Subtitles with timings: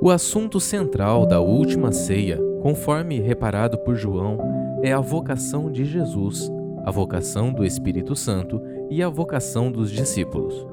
[0.00, 4.38] O assunto central da última ceia, conforme reparado por João,
[4.82, 6.50] é a vocação de Jesus,
[6.84, 10.66] a vocação do Espírito Santo e a vocação dos discípulos.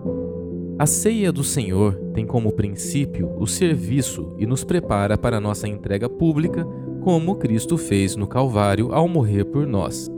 [0.77, 6.09] A ceia do Senhor tem como princípio o serviço e nos prepara para nossa entrega
[6.09, 6.67] pública,
[7.01, 10.09] como Cristo fez no Calvário ao morrer por nós.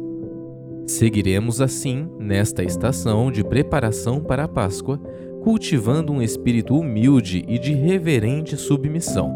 [0.88, 5.00] Seguiremos assim nesta estação de preparação para a Páscoa,
[5.46, 9.32] cultivando um espírito humilde e de reverente submissão.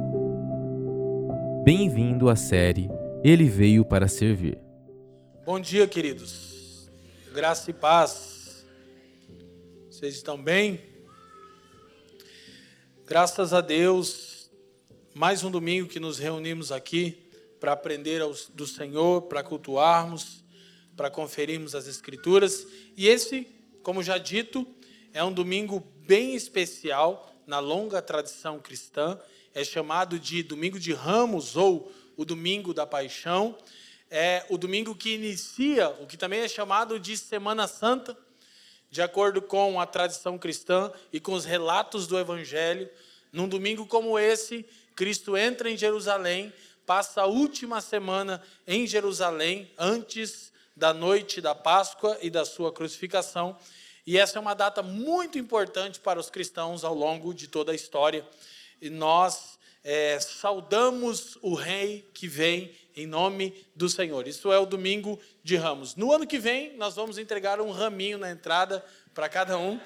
[1.64, 2.90] Bem-vindo à série
[3.24, 4.58] Ele Veio para Servir.
[5.46, 6.90] Bom dia, queridos.
[7.32, 8.66] Graça e paz.
[9.88, 10.82] Vocês estão bem?
[13.06, 14.50] Graças a Deus,
[15.14, 18.20] mais um domingo que nos reunimos aqui para aprender
[18.56, 20.44] do Senhor, para cultuarmos
[20.98, 22.66] para conferirmos as Escrituras.
[22.98, 23.48] E esse,
[23.84, 24.68] como já dito,
[25.14, 29.20] é um domingo bem especial na longa tradição cristã.
[29.54, 33.56] É chamado de Domingo de Ramos ou o Domingo da Paixão.
[34.10, 38.18] É o domingo que inicia o que também é chamado de Semana Santa,
[38.90, 42.90] de acordo com a tradição cristã e com os relatos do Evangelho.
[43.32, 46.52] Num domingo como esse, Cristo entra em Jerusalém,
[46.88, 53.56] passa a última semana em Jerusalém, antes da noite da Páscoa e da sua crucificação.
[54.10, 57.76] E essa é uma data muito importante para os cristãos ao longo de toda a
[57.76, 58.28] história.
[58.82, 64.28] E nós é, saudamos o Rei que vem em nome do Senhor.
[64.28, 65.96] Isso é o domingo de Ramos.
[65.96, 69.80] No ano que vem, nós vamos entregar um raminho na entrada para cada um.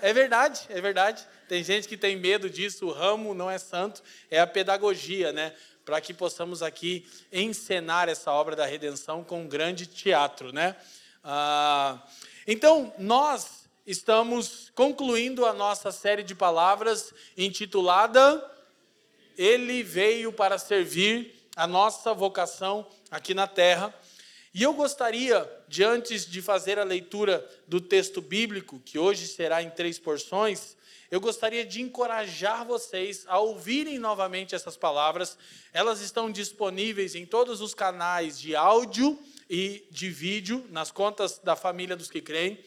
[0.00, 1.28] É verdade, é verdade.
[1.46, 2.86] Tem gente que tem medo disso.
[2.86, 5.52] O ramo não é santo, é a pedagogia, né?
[5.84, 10.74] para que possamos aqui encenar essa obra da redenção com um grande teatro, né?
[11.22, 12.02] Ah,
[12.46, 18.44] então, nós estamos concluindo a nossa série de palavras intitulada
[19.38, 23.94] Ele veio para servir a nossa vocação aqui na terra.
[24.52, 29.62] E eu gostaria, de antes de fazer a leitura do texto bíblico, que hoje será
[29.62, 30.76] em três porções,
[31.10, 35.38] eu gostaria de encorajar vocês a ouvirem novamente essas palavras.
[35.72, 39.18] Elas estão disponíveis em todos os canais de áudio
[39.48, 42.58] e de vídeo, nas contas da família dos que creem.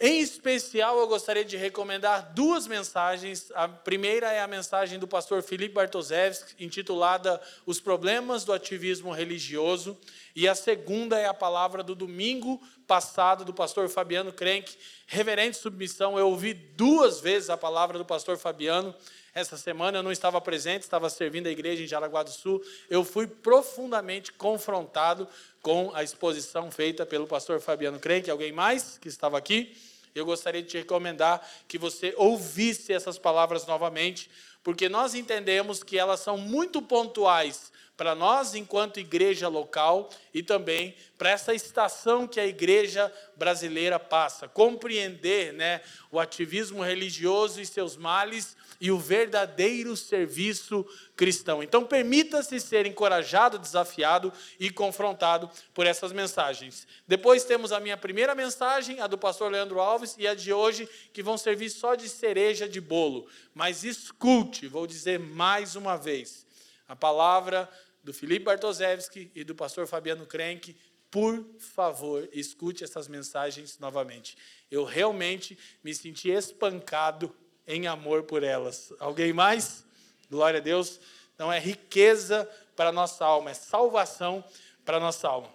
[0.00, 3.50] Em especial, eu gostaria de recomendar duas mensagens.
[3.52, 9.98] A primeira é a mensagem do pastor Felipe Bartoszewski, intitulada Os Problemas do Ativismo Religioso.
[10.36, 14.72] E a segunda é a palavra do domingo passado do pastor Fabiano Krenk,
[15.04, 16.16] Reverente Submissão.
[16.16, 18.94] Eu ouvi duas vezes a palavra do pastor Fabiano.
[19.38, 22.60] Essa semana eu não estava presente, estava servindo a igreja em Jaraguá do Sul.
[22.90, 25.28] Eu fui profundamente confrontado
[25.62, 28.28] com a exposição feita pelo pastor Fabiano Krenk.
[28.28, 29.76] Alguém mais que estava aqui?
[30.12, 34.28] Eu gostaria de te recomendar que você ouvisse essas palavras novamente,
[34.64, 40.96] porque nós entendemos que elas são muito pontuais para nós, enquanto igreja local, e também
[41.16, 44.48] para essa estação que a igreja brasileira passa.
[44.48, 51.62] Compreender né, o ativismo religioso e seus males e o verdadeiro serviço cristão.
[51.62, 56.86] Então, permita-se ser encorajado, desafiado e confrontado por essas mensagens.
[57.06, 60.88] Depois temos a minha primeira mensagem, a do pastor Leandro Alves, e a de hoje,
[61.12, 63.26] que vão servir só de cereja de bolo.
[63.54, 66.46] Mas escute, vou dizer mais uma vez,
[66.86, 67.68] a palavra
[68.02, 70.74] do Felipe Bartoszewski e do pastor Fabiano Krenk,
[71.10, 74.36] por favor, escute essas mensagens novamente.
[74.70, 77.34] Eu realmente me senti espancado
[77.68, 78.92] em amor por elas.
[78.98, 79.84] Alguém mais?
[80.30, 80.98] Glória a Deus.
[81.34, 84.42] Então é riqueza para a nossa alma, é salvação
[84.84, 85.52] para a nossa alma.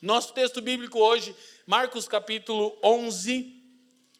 [0.00, 3.62] Nosso texto bíblico hoje, Marcos capítulo 11,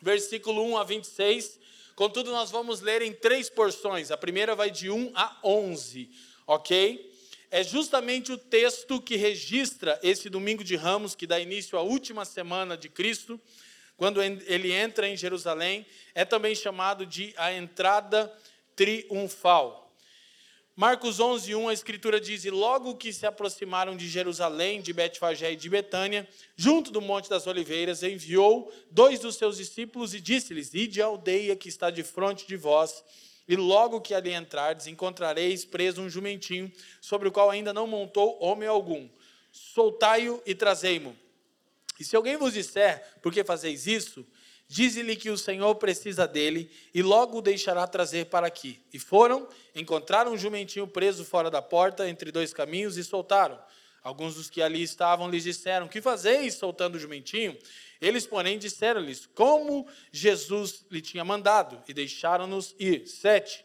[0.01, 1.59] versículo 1 a 26.
[1.97, 4.11] Contudo, nós vamos ler em três porções.
[4.11, 6.11] A primeira vai de 1 a 11,
[6.47, 7.13] ok?
[7.51, 12.25] É justamente o texto que registra esse domingo de Ramos, que dá início à última
[12.25, 13.41] semana de Cristo
[13.97, 18.33] quando ele entra em Jerusalém, é também chamado de a entrada
[18.75, 19.85] triunfal.
[20.77, 25.53] Marcos 11, 1, a escritura diz: E logo que se aproximaram de Jerusalém, de Betfagé
[25.53, 30.75] e de Betânia, junto do Monte das Oliveiras, enviou dois dos seus discípulos e disse-lhes:
[30.75, 33.05] Ide à aldeia que está de frente de vós,
[33.47, 38.37] e logo que ali entrardes, encontrareis preso um jumentinho, sobre o qual ainda não montou
[38.43, 39.09] homem algum.
[39.53, 41.17] Soltai-o e trazei-mo.
[42.05, 44.27] E se alguém vos disser, por que fazeis isso?
[44.69, 48.79] Dize-lhe que o Senhor precisa dele e logo o deixará trazer para aqui.
[48.93, 53.59] E foram, encontraram um jumentinho preso fora da porta, entre dois caminhos, e soltaram.
[54.03, 57.57] Alguns dos que ali estavam lhes disseram: Que fazeis soltando o jumentinho?
[58.03, 63.07] Eles, porém, disseram-lhes como Jesus lhe tinha mandado, e deixaram-nos ir.
[63.07, 63.65] Sete.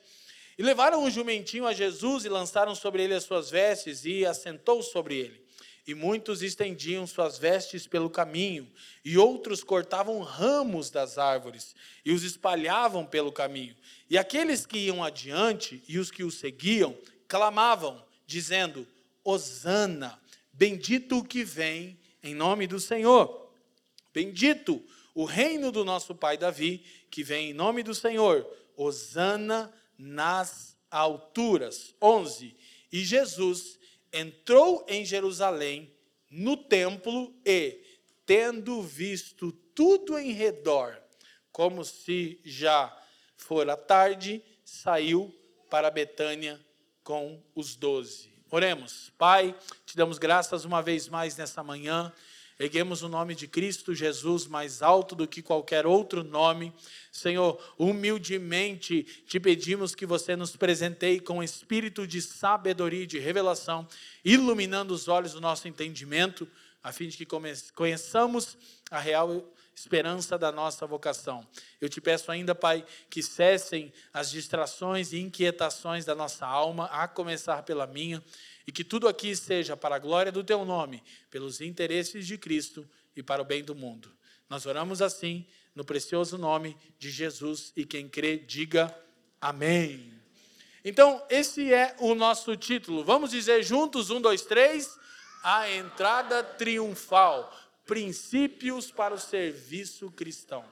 [0.57, 4.81] E levaram o jumentinho a Jesus e lançaram sobre ele as suas vestes e assentou
[4.81, 5.48] sobre ele.
[5.89, 8.71] E muitos estendiam suas vestes pelo caminho,
[9.03, 11.75] e outros cortavam ramos das árvores
[12.05, 13.75] e os espalhavam pelo caminho.
[14.07, 16.95] E aqueles que iam adiante e os que o seguiam
[17.27, 18.87] clamavam, dizendo:
[19.23, 20.21] Hosana,
[20.53, 23.51] bendito o que vem em nome do Senhor.
[24.13, 24.79] Bendito
[25.15, 28.45] o reino do nosso pai Davi, que vem em nome do Senhor.
[28.77, 31.95] Hosana nas alturas.
[31.99, 32.55] 11.
[32.91, 33.78] E Jesus
[34.11, 35.93] entrou em Jerusalém,
[36.29, 37.81] no templo, e,
[38.25, 41.01] tendo visto tudo em redor,
[41.51, 42.95] como se já
[43.35, 45.33] fora tarde, saiu
[45.69, 46.59] para Betânia
[47.03, 48.31] com os doze.
[48.51, 49.11] Oremos.
[49.17, 52.11] Pai, te damos graças uma vez mais nessa manhã.
[52.59, 56.73] Erguemos o nome de Cristo Jesus mais alto do que qualquer outro nome.
[57.09, 63.87] Senhor, humildemente te pedimos que você nos presenteie com espírito de sabedoria e de revelação,
[64.25, 66.45] iluminando os olhos do nosso entendimento,
[66.83, 67.27] a fim de que
[67.73, 68.57] conheçamos
[68.91, 71.47] a real esperança da nossa vocação.
[71.79, 77.07] Eu te peço ainda, Pai, que cessem as distrações e inquietações da nossa alma, a
[77.07, 78.21] começar pela minha
[78.69, 81.01] e que tudo aqui seja para a glória do teu nome,
[81.31, 84.15] pelos interesses de Cristo e para o bem do mundo.
[84.47, 85.43] Nós oramos assim,
[85.73, 88.95] no precioso nome de Jesus, e quem crê, diga
[89.41, 90.13] amém.
[90.85, 93.03] Então, esse é o nosso título.
[93.03, 94.99] Vamos dizer juntos: um, dois, três.
[95.41, 97.51] A entrada triunfal.
[97.87, 100.63] Princípios para o serviço cristão.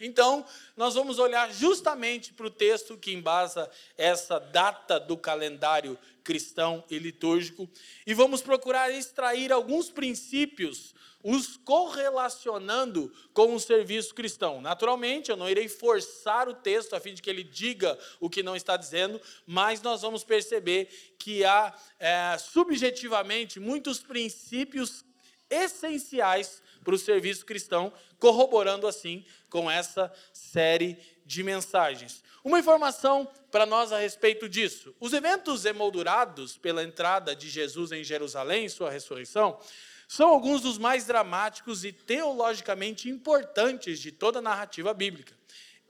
[0.00, 0.46] Então,
[0.76, 6.98] nós vamos olhar justamente para o texto que embasa essa data do calendário cristão e
[6.98, 7.68] litúrgico
[8.06, 14.60] e vamos procurar extrair alguns princípios, os correlacionando com o serviço cristão.
[14.60, 18.42] Naturalmente, eu não irei forçar o texto a fim de que ele diga o que
[18.42, 25.04] não está dizendo, mas nós vamos perceber que há é, subjetivamente muitos princípios
[25.50, 30.96] essenciais para o serviço cristão, corroborando assim com essa série
[31.26, 32.24] de mensagens.
[32.42, 38.02] Uma informação para nós a respeito disso: os eventos emoldurados pela entrada de Jesus em
[38.02, 39.60] Jerusalém, sua ressurreição,
[40.08, 45.36] são alguns dos mais dramáticos e teologicamente importantes de toda a narrativa bíblica.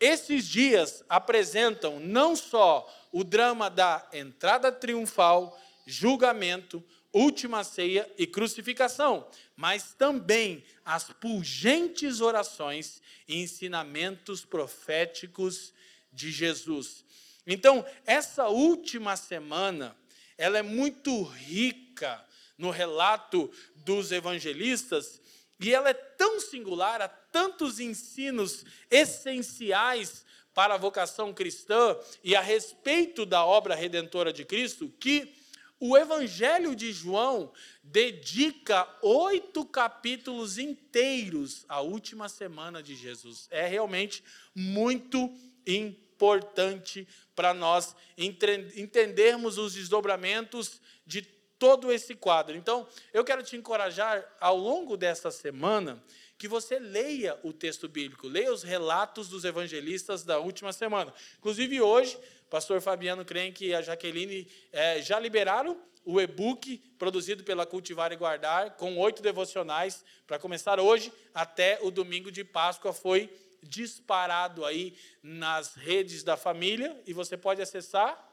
[0.01, 5.57] Esses dias apresentam não só o drama da entrada triunfal,
[5.87, 15.73] julgamento, última ceia e crucificação, mas também as pungentes orações e ensinamentos proféticos
[16.13, 17.05] de Jesus.
[17.47, 19.97] Então, essa última semana,
[20.37, 22.25] ela é muito rica
[22.57, 25.21] no relato dos evangelistas
[25.61, 30.25] e ela é tão singular, há tantos ensinos essenciais
[30.55, 35.38] para a vocação cristã e a respeito da obra redentora de Cristo, que
[35.81, 37.53] o Evangelho de João
[37.83, 43.47] dedica oito capítulos inteiros à última semana de Jesus.
[43.51, 45.33] É realmente muito
[45.67, 51.23] importante para nós entendermos os desdobramentos de
[51.59, 52.57] todo esse quadro.
[52.57, 56.03] Então, eu quero te encorajar ao longo dessa semana
[56.39, 61.13] que você leia o texto bíblico, leia os relatos dos evangelistas da última semana.
[61.37, 62.17] Inclusive, hoje
[62.51, 68.17] pastor Fabiano Crenque e a Jaqueline é, já liberaram o e-book produzido pela Cultivar e
[68.17, 72.95] Guardar, com oito devocionais, para começar hoje até o domingo de Páscoa.
[72.95, 73.31] Foi
[73.63, 78.27] disparado aí nas redes da família e você pode acessar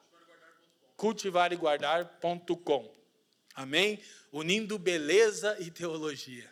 [0.95, 2.89] cultivareguardar.com.
[3.53, 3.99] Amém?
[4.31, 6.49] Unindo beleza e teologia.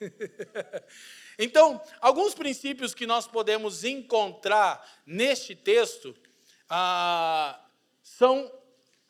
[1.38, 6.14] então, alguns princípios que nós podemos encontrar neste texto
[6.68, 7.58] ah,
[8.02, 8.50] são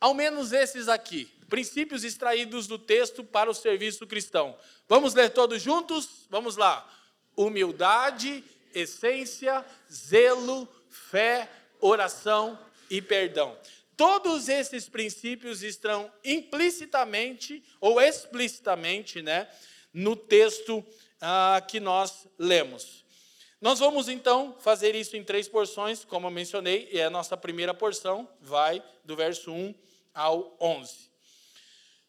[0.00, 4.56] ao menos esses aqui, princípios extraídos do texto para o serviço cristão.
[4.88, 6.26] Vamos ler todos juntos?
[6.28, 6.88] Vamos lá.
[7.36, 8.44] Humildade,
[8.74, 12.58] essência, zelo, fé, oração
[12.90, 13.56] e perdão.
[13.96, 19.48] Todos esses princípios estão implicitamente ou explicitamente né,
[19.92, 20.84] no texto
[21.20, 23.05] ah, que nós lemos.
[23.66, 27.74] Nós vamos então fazer isso em três porções, como eu mencionei, e a nossa primeira
[27.74, 29.74] porção vai do verso 1
[30.14, 31.10] ao 11.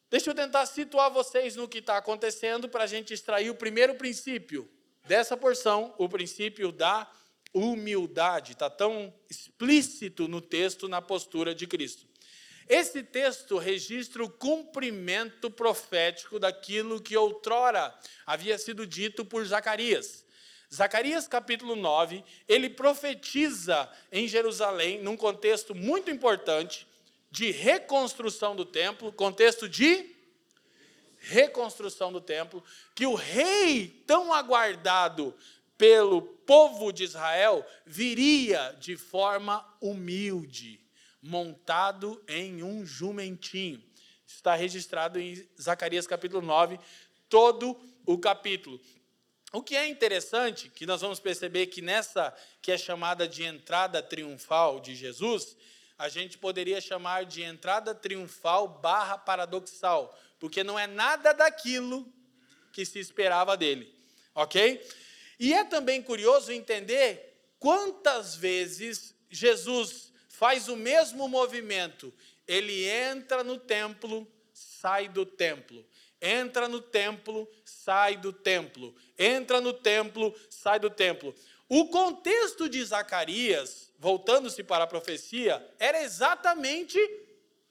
[0.07, 3.95] Deixa eu tentar situar vocês no que está acontecendo para a gente extrair o primeiro
[3.95, 4.69] princípio
[5.07, 7.11] dessa porção, o princípio da
[7.51, 8.51] humildade.
[8.51, 12.05] Está tão explícito no texto, na postura de Cristo.
[12.69, 17.97] Esse texto registra o cumprimento profético daquilo que outrora
[18.27, 20.26] havia sido dito por Zacarias.
[20.73, 26.85] Zacarias capítulo 9, ele profetiza em Jerusalém, num contexto muito importante,
[27.31, 30.15] de reconstrução do templo, contexto de
[31.19, 35.33] reconstrução do templo, que o rei tão aguardado
[35.77, 40.81] pelo povo de Israel viria de forma humilde,
[41.21, 43.83] montado em um jumentinho.
[44.25, 46.79] Está registrado em Zacarias capítulo 9,
[47.29, 48.79] todo o capítulo.
[49.53, 54.03] O que é interessante, que nós vamos perceber que nessa que é chamada de entrada
[54.03, 55.55] triunfal de Jesus,
[55.97, 62.11] a gente poderia chamar de entrada triunfal barra paradoxal, porque não é nada daquilo
[62.73, 63.91] que se esperava dele,
[64.35, 64.85] ok?
[65.39, 72.13] E é também curioso entender quantas vezes Jesus faz o mesmo movimento.
[72.47, 75.85] Ele entra no templo, sai do templo.
[76.21, 78.95] Entra no templo, sai do templo.
[79.17, 81.33] Entra no templo, sai do templo.
[81.69, 86.97] O contexto de Zacarias, voltando-se para a profecia, era exatamente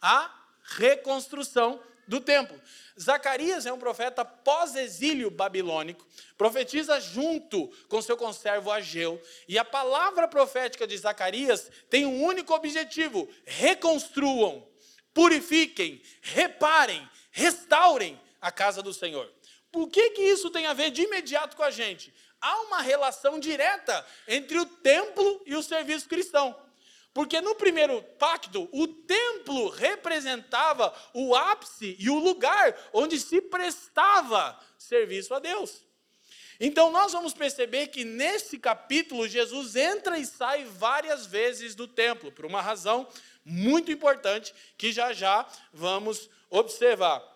[0.01, 0.33] a
[0.77, 2.61] reconstrução do templo.
[3.01, 6.07] Zacarias é um profeta pós-exílio babilônico,
[6.39, 12.55] profetiza junto com seu conservo Ageu, e a palavra profética de Zacarias tem um único
[12.55, 14.67] objetivo: reconstruam,
[15.13, 19.33] purifiquem, reparem, restaurem a casa do Senhor.
[19.71, 22.13] Por que, que isso tem a ver de imediato com a gente?
[22.41, 26.57] Há uma relação direta entre o templo e o serviço cristão.
[27.13, 34.59] Porque no primeiro pacto, o templo representava o ápice e o lugar onde se prestava
[34.79, 35.83] serviço a Deus.
[36.61, 42.33] Então nós vamos perceber que nesse capítulo Jesus entra e sai várias vezes do templo,
[42.33, 43.07] por uma razão
[43.45, 47.36] muito importante que já já vamos observar.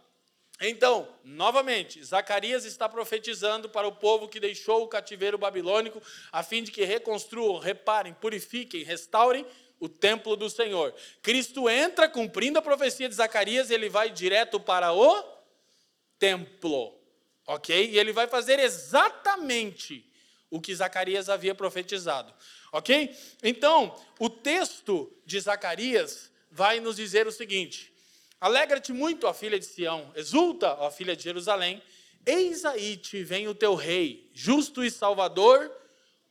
[0.60, 6.62] Então, novamente, Zacarias está profetizando para o povo que deixou o cativeiro babilônico, a fim
[6.62, 9.46] de que reconstruam, reparem, purifiquem, restaurem
[9.80, 10.94] o templo do Senhor.
[11.22, 15.24] Cristo entra cumprindo a profecia de Zacarias, ele vai direto para o
[16.18, 17.00] templo.
[17.46, 17.90] OK?
[17.90, 20.06] E ele vai fazer exatamente
[20.50, 22.34] o que Zacarias havia profetizado.
[22.70, 23.16] OK?
[23.42, 27.89] Então, o texto de Zacarias vai nos dizer o seguinte:
[28.40, 31.82] Alegra-te muito, ó filha de Sião, exulta, ó filha de Jerusalém.
[32.24, 35.70] Eis aí te vem o teu rei, justo e salvador,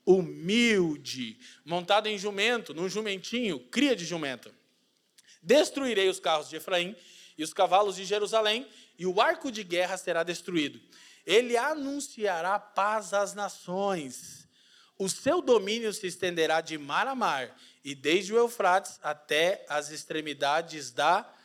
[0.04, 4.52] humilde, montado em jumento, num jumentinho, cria de jumento.
[5.44, 6.96] Destruirei os carros de Efraim
[7.38, 10.82] e os cavalos de Jerusalém, e o arco de guerra será destruído.
[11.28, 14.48] Ele anunciará paz às nações.
[14.98, 19.92] O seu domínio se estenderá de mar a mar, e desde o Eufrates até as
[19.92, 21.39] extremidades da terra.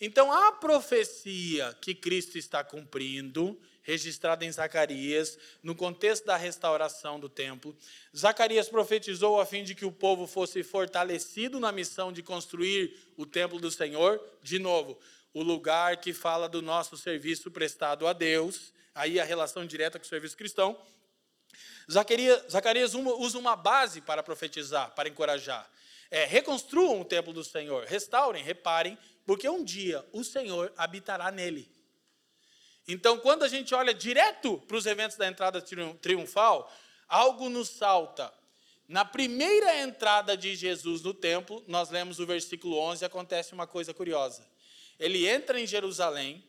[0.00, 7.28] Então, a profecia que Cristo está cumprindo registrada em Zacarias, no contexto da restauração do
[7.28, 7.76] templo.
[8.16, 13.26] Zacarias profetizou a fim de que o povo fosse fortalecido na missão de construir o
[13.26, 14.98] templo do Senhor, de novo,
[15.32, 20.04] o lugar que fala do nosso serviço prestado a Deus, aí a relação direta com
[20.04, 20.78] o serviço cristão.
[21.90, 25.68] Zacarias, Zacarias usa uma base para profetizar, para encorajar.
[26.10, 28.98] É, reconstruam o templo do Senhor, restaurem, reparem,
[29.30, 31.70] porque um dia o Senhor habitará nele.
[32.88, 36.68] Então, quando a gente olha direto para os eventos da entrada triunfal,
[37.06, 38.34] algo nos salta.
[38.88, 43.94] Na primeira entrada de Jesus no templo, nós lemos o versículo 11, acontece uma coisa
[43.94, 44.44] curiosa.
[44.98, 46.44] Ele entra em Jerusalém,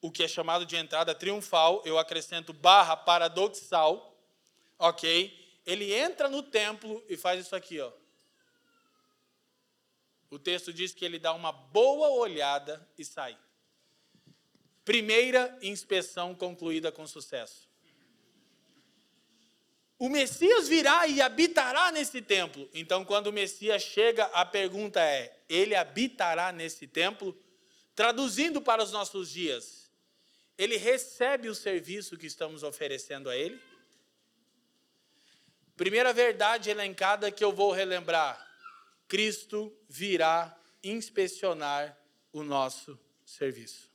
[0.00, 4.18] o que é chamado de entrada triunfal, eu acrescento barra paradoxal,
[4.78, 5.60] ok?
[5.66, 7.92] Ele entra no templo e faz isso aqui, ó.
[10.34, 13.38] O texto diz que ele dá uma boa olhada e sai.
[14.84, 17.68] Primeira inspeção concluída com sucesso.
[19.96, 22.68] O Messias virá e habitará nesse templo.
[22.74, 27.40] Então, quando o Messias chega, a pergunta é: ele habitará nesse templo?
[27.94, 29.88] Traduzindo para os nossos dias,
[30.58, 33.62] ele recebe o serviço que estamos oferecendo a ele?
[35.76, 38.43] Primeira verdade elencada que eu vou relembrar:
[39.08, 41.98] Cristo virá inspecionar
[42.32, 43.92] o nosso serviço.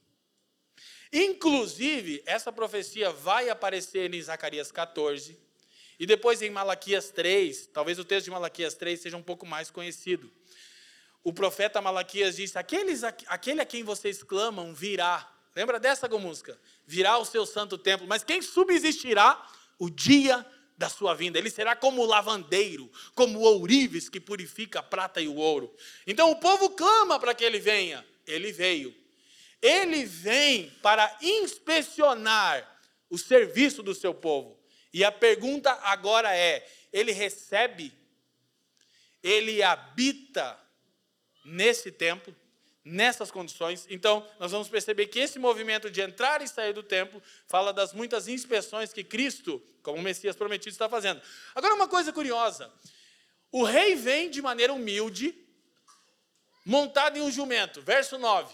[1.11, 5.37] Inclusive, essa profecia vai aparecer em Zacarias 14
[5.99, 7.67] e depois em Malaquias 3.
[7.67, 10.31] Talvez o texto de Malaquias 3 seja um pouco mais conhecido.
[11.23, 15.29] O profeta Malaquias diz: Aqueles, Aquele a quem vocês clamam virá.
[15.55, 16.59] Lembra dessa música?
[16.85, 18.07] Virá o seu santo templo.
[18.07, 19.45] Mas quem subsistirá
[19.79, 20.45] o dia
[20.79, 21.37] da sua vinda?
[21.37, 25.75] Ele será como o lavandeiro, como o ourives que purifica a prata e o ouro.
[26.07, 28.03] Então o povo clama para que ele venha.
[28.25, 28.95] Ele veio.
[29.61, 32.65] Ele vem para inspecionar
[33.09, 34.57] o serviço do seu povo.
[34.93, 37.93] E a pergunta agora é: ele recebe,
[39.21, 40.57] ele habita
[41.43, 42.33] nesse templo,
[42.83, 43.85] nessas condições?
[43.89, 47.93] Então, nós vamos perceber que esse movimento de entrar e sair do templo fala das
[47.93, 51.21] muitas inspeções que Cristo, como Messias prometido, está fazendo.
[51.53, 52.71] Agora, uma coisa curiosa:
[53.51, 55.35] o rei vem de maneira humilde,
[56.65, 57.81] montado em um jumento.
[57.81, 58.53] Verso 9.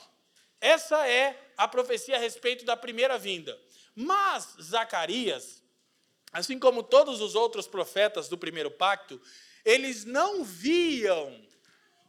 [0.59, 3.59] Essa é a profecia a respeito da primeira vinda.
[3.93, 5.63] Mas Zacarias,
[6.31, 9.21] assim como todos os outros profetas do primeiro pacto,
[9.63, 11.44] eles não viam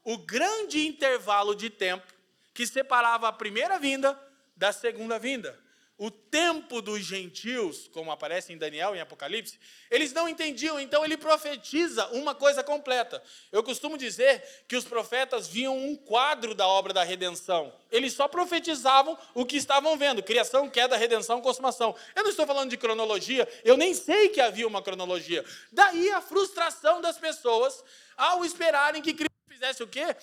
[0.06, 2.06] o grande intervalo de tempo
[2.54, 4.18] que separava a primeira vinda
[4.56, 5.66] da segunda vinda
[5.98, 9.58] o tempo dos gentios, como aparece em Daniel em Apocalipse,
[9.90, 13.22] eles não entendiam, então ele profetiza uma coisa completa.
[13.50, 17.72] Eu costumo dizer que os profetas viam um quadro da obra da redenção.
[17.90, 21.94] Eles só profetizavam o que estavam vendo: criação, queda, redenção, consumação.
[22.14, 25.42] Eu não estou falando de cronologia, eu nem sei que havia uma cronologia.
[25.72, 27.82] Daí a frustração das pessoas
[28.18, 30.14] ao esperarem que Cristo fizesse o quê?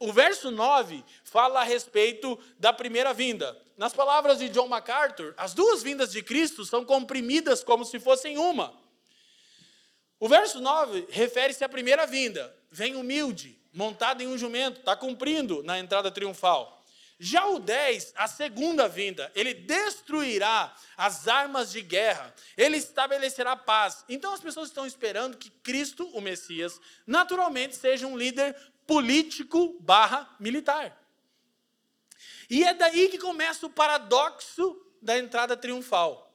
[0.00, 3.56] O verso 9 fala a respeito da primeira vinda.
[3.76, 8.38] Nas palavras de John MacArthur, as duas vindas de Cristo são comprimidas como se fossem
[8.38, 8.74] uma.
[10.20, 12.54] O verso 9 refere-se à primeira vinda.
[12.70, 16.78] Vem humilde, montado em um jumento, está cumprindo na entrada triunfal.
[17.20, 24.04] Já o 10, a segunda vinda, ele destruirá as armas de guerra, ele estabelecerá paz.
[24.08, 28.54] Então as pessoas estão esperando que Cristo, o Messias, naturalmente seja um líder
[28.88, 30.98] político barra militar.
[32.48, 36.34] E é daí que começa o paradoxo da entrada triunfal.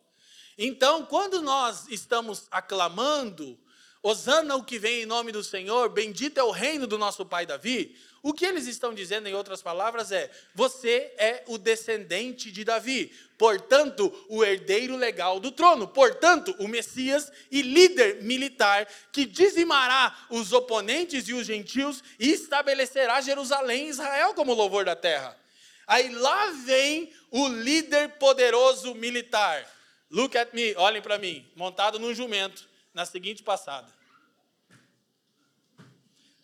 [0.56, 3.60] Então, quando nós estamos aclamando,
[4.04, 7.46] Osana o que vem em nome do Senhor, bendito é o reino do nosso pai
[7.46, 12.66] Davi, o que eles estão dizendo, em outras palavras, é: você é o descendente de
[12.66, 20.14] Davi, portanto, o herdeiro legal do trono, portanto, o Messias e líder militar que dizimará
[20.30, 25.38] os oponentes e os gentios e estabelecerá Jerusalém e Israel como louvor da terra.
[25.88, 29.66] Aí lá vem o líder poderoso militar.
[30.10, 33.92] Look at me, olhem para mim, montado num jumento, na seguinte passada.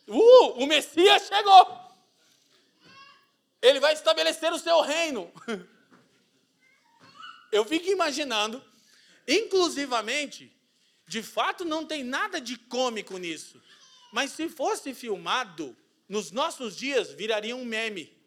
[0.08, 1.90] Uh, o Messias chegou.
[3.62, 5.32] Ele vai estabelecer o seu reino.
[7.52, 8.64] Eu fico imaginando,
[9.28, 10.56] inclusivamente,
[11.08, 13.62] de fato não tem nada de cômico nisso.
[14.12, 15.76] Mas se fosse filmado,
[16.08, 18.18] nos nossos dias viraria um meme.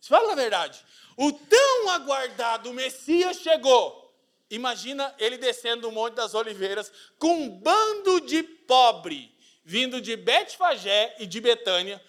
[0.00, 0.84] Fala a verdade.
[1.16, 4.05] O tão aguardado Messias chegou.
[4.50, 11.16] Imagina ele descendo o Monte das Oliveiras com um bando de pobre vindo de Betfagé
[11.18, 12.00] e de Betânia.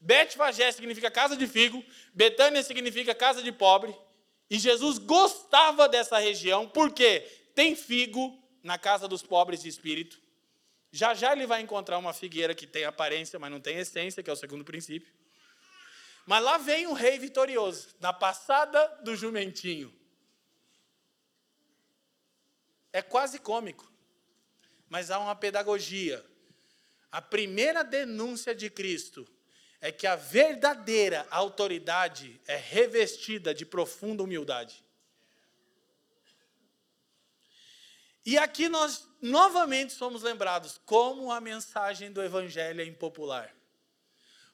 [0.00, 3.94] Betfagé significa casa de figo, Betânia significa casa de pobre.
[4.48, 7.20] E Jesus gostava dessa região porque
[7.54, 10.18] tem figo na casa dos pobres de espírito.
[10.90, 14.30] Já já ele vai encontrar uma figueira que tem aparência, mas não tem essência, que
[14.30, 15.12] é o segundo princípio.
[16.26, 19.92] Mas lá vem o rei vitorioso, na passada do jumentinho.
[22.92, 23.90] É quase cômico,
[24.88, 26.24] mas há uma pedagogia.
[27.10, 29.26] A primeira denúncia de Cristo
[29.80, 34.84] é que a verdadeira autoridade é revestida de profunda humildade.
[38.24, 43.52] E aqui nós novamente somos lembrados como a mensagem do Evangelho é impopular.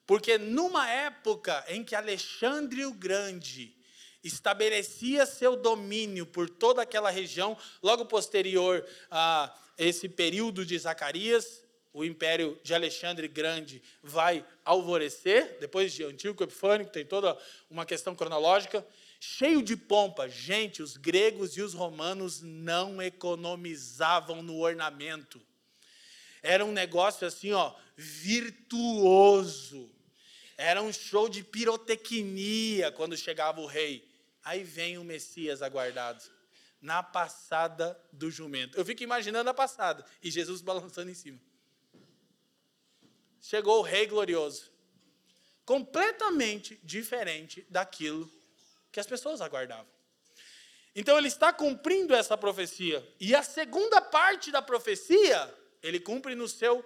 [0.06, 3.77] Porque numa época em que Alexandre o Grande
[4.22, 12.04] estabelecia seu domínio por toda aquela região, logo posterior a esse período de Zacarias, o
[12.04, 17.36] império de Alexandre Grande vai alvorecer, depois de Antíoco Epifânico, tem toda
[17.70, 18.86] uma questão cronológica,
[19.18, 20.28] cheio de pompa.
[20.28, 25.40] Gente, os gregos e os romanos não economizavam no ornamento.
[26.42, 29.90] Era um negócio assim, ó, virtuoso.
[30.56, 34.07] Era um show de pirotecnia quando chegava o rei.
[34.48, 36.22] Aí vem o Messias aguardado,
[36.80, 38.78] na passada do jumento.
[38.78, 41.38] Eu fico imaginando a passada e Jesus balançando em cima
[43.48, 44.70] chegou o Rei Glorioso.
[45.64, 48.30] Completamente diferente daquilo
[48.92, 49.86] que as pessoas aguardavam.
[50.94, 53.06] Então ele está cumprindo essa profecia.
[53.20, 56.84] E a segunda parte da profecia, ele cumpre no seu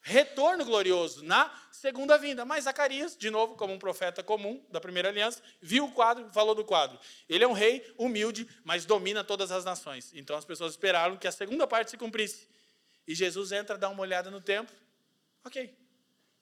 [0.00, 2.44] retorno glorioso, na segunda vinda.
[2.44, 6.54] Mas Zacarias, de novo, como um profeta comum da primeira aliança, viu o quadro, falou
[6.54, 6.98] do quadro.
[7.28, 10.12] Ele é um rei humilde, mas domina todas as nações.
[10.14, 12.48] Então as pessoas esperaram que a segunda parte se cumprisse.
[13.06, 14.74] E Jesus entra, dá uma olhada no templo.
[15.44, 15.74] Ok,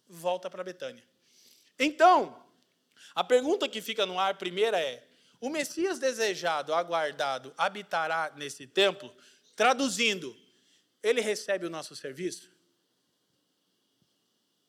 [0.09, 1.05] volta para Betânia.
[1.79, 2.43] Então,
[3.15, 5.07] a pergunta que fica no ar primeira é:
[5.41, 9.15] o Messias desejado, aguardado, habitará nesse templo?
[9.55, 10.37] Traduzindo,
[11.03, 12.56] ele recebe o nosso serviço?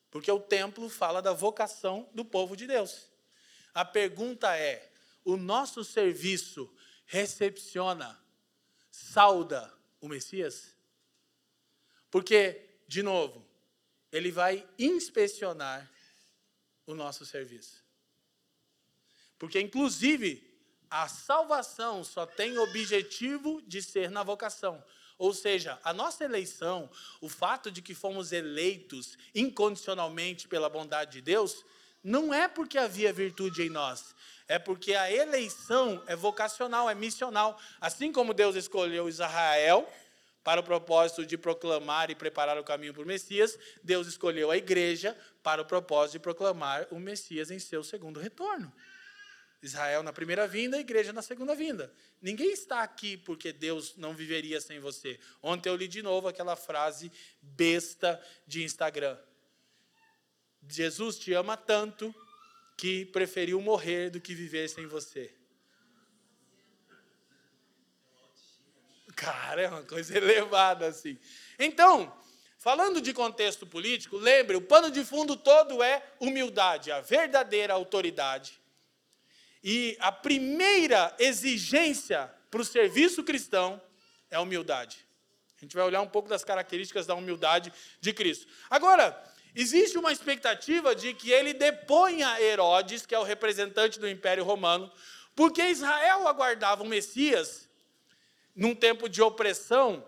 [0.10, 3.08] Porque o templo fala da vocação do povo de Deus.
[3.74, 4.92] A pergunta é:
[5.24, 6.74] o nosso serviço
[7.06, 8.20] recepciona,
[8.90, 10.76] sauda o Messias?
[12.10, 13.46] Porque, de novo,
[14.12, 15.90] ele vai inspecionar
[16.86, 17.84] o nosso serviço.
[19.38, 20.44] Porque, inclusive,
[20.90, 24.84] a salvação só tem objetivo de ser na vocação.
[25.18, 31.22] Ou seja, a nossa eleição, o fato de que fomos eleitos incondicionalmente pela bondade de
[31.22, 31.66] Deus,
[32.04, 34.16] não é porque havia virtude em nós,
[34.48, 37.60] é porque a eleição é vocacional, é missional.
[37.82, 39.92] Assim como Deus escolheu Israel
[40.44, 44.56] para o propósito de proclamar e preparar o caminho para o Messias, Deus escolheu a
[44.56, 48.72] igreja para o propósito de proclamar o Messias em seu segundo retorno.
[49.62, 51.92] Israel na primeira vinda, a igreja na segunda vinda.
[52.22, 55.20] Ninguém está aqui porque Deus não viveria sem você.
[55.42, 59.18] Ontem eu li de novo aquela frase besta de Instagram.
[60.70, 62.14] Jesus te ama tanto
[62.78, 65.34] que preferiu morrer do que viver sem você.
[69.16, 71.18] Cara, é uma coisa elevada assim.
[71.58, 72.16] Então,
[72.60, 78.62] falando de contexto político, lembre, o pano de fundo todo é humildade, a verdadeira autoridade
[79.70, 83.82] e a primeira exigência para o serviço cristão
[84.32, 85.06] é a humildade.
[85.58, 88.48] A gente vai olhar um pouco das características da humildade de Cristo.
[88.70, 89.22] Agora,
[89.54, 94.90] existe uma expectativa de que ele deponha Herodes, que é o representante do Império Romano,
[95.36, 97.68] porque Israel aguardava um Messias
[98.56, 100.02] num tempo de opressão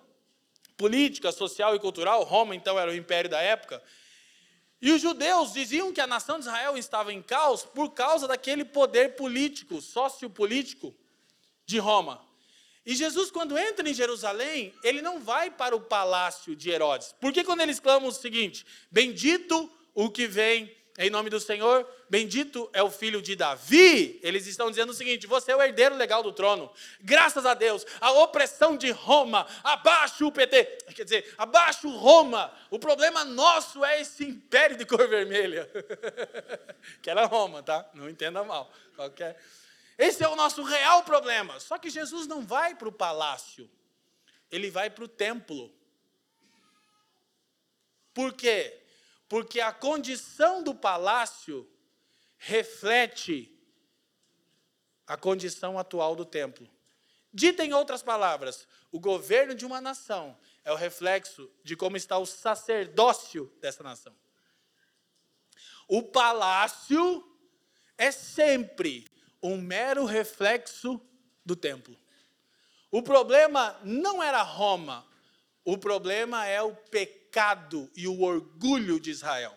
[0.77, 2.23] política, social e cultural.
[2.23, 3.83] Roma, então, era o império da época.
[4.81, 8.63] E os judeus diziam que a nação de Israel estava em caos por causa daquele
[8.63, 10.95] poder político, sociopolítico
[11.65, 12.21] de Roma.
[12.85, 17.13] E Jesus, quando entra em Jerusalém, ele não vai para o palácio de Herodes.
[17.19, 22.69] Porque quando eles clamam o seguinte: Bendito o que vem em nome do Senhor, bendito
[22.73, 24.19] é o filho de Davi.
[24.21, 26.69] Eles estão dizendo o seguinte: você é o herdeiro legal do trono.
[26.99, 32.53] Graças a Deus, a opressão de Roma, abaixo o PT, quer dizer, abaixo Roma.
[32.69, 35.69] O problema nosso é esse império de cor vermelha,
[37.01, 37.89] que era Roma, tá?
[37.93, 38.69] Não entenda mal.
[38.97, 39.41] Qualquer...
[39.97, 41.61] Esse é o nosso real problema.
[41.61, 43.69] Só que Jesus não vai para o palácio,
[44.51, 45.73] ele vai para o templo.
[48.13, 48.79] Por quê?
[49.29, 51.69] Porque a condição do palácio
[52.35, 53.55] reflete
[55.05, 56.67] a condição atual do templo.
[57.31, 62.17] Dita em outras palavras, o governo de uma nação é o reflexo de como está
[62.17, 64.15] o sacerdócio dessa nação.
[65.87, 67.23] O palácio
[67.97, 69.07] é sempre
[69.41, 70.99] um mero reflexo
[71.45, 71.95] do templo.
[72.89, 75.05] O problema não era Roma,
[75.63, 77.18] o problema é o pecado
[77.95, 79.55] e o orgulho de Israel.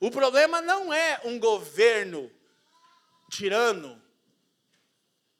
[0.00, 2.30] O problema não é um governo
[3.30, 4.02] tirano,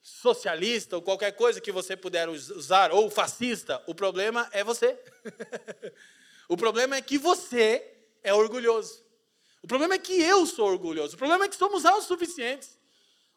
[0.01, 3.83] socialista ou qualquer coisa que você puder usar, ou fascista.
[3.87, 4.99] O problema é você.
[6.49, 7.85] o problema é que você
[8.23, 9.05] é orgulhoso.
[9.63, 11.15] O problema é que eu sou orgulhoso.
[11.15, 12.79] O problema é que somos autossuficientes.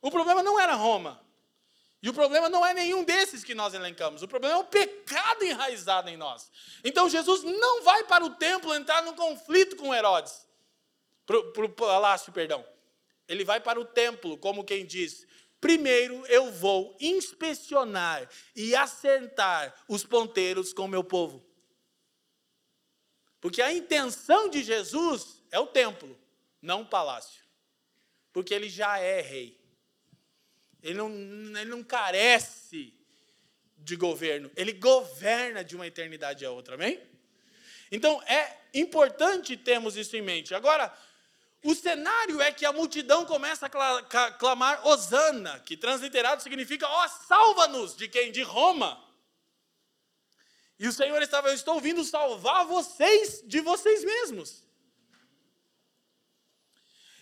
[0.01, 1.24] O problema não era Roma.
[2.05, 5.43] E o problema não é nenhum desses que nós elencamos, o problema é o pecado
[5.43, 6.51] enraizado em nós.
[6.83, 10.47] Então Jesus não vai para o templo entrar no conflito com Herodes,
[11.25, 12.63] para o palácio, perdão.
[13.27, 15.25] Ele vai para o templo, como quem diz:
[15.59, 21.43] primeiro eu vou inspecionar e assentar os ponteiros com o meu povo.
[23.41, 26.15] Porque a intenção de Jesus é o templo,
[26.61, 27.43] não o palácio.
[28.31, 29.64] Porque ele já é rei.
[30.85, 31.09] Ele não,
[31.59, 32.93] ele não carece
[33.75, 37.01] de governo, ele governa de uma eternidade a outra, amém?
[37.91, 40.53] Então é importante termos isso em mente.
[40.53, 40.95] Agora,
[41.63, 47.09] o cenário é que a multidão começa a clamar Osana, que transliterado significa ó, oh,
[47.27, 48.31] salva-nos de quem?
[48.31, 49.03] De Roma.
[50.77, 54.63] E o Senhor estava, eu estou vindo salvar vocês de vocês mesmos.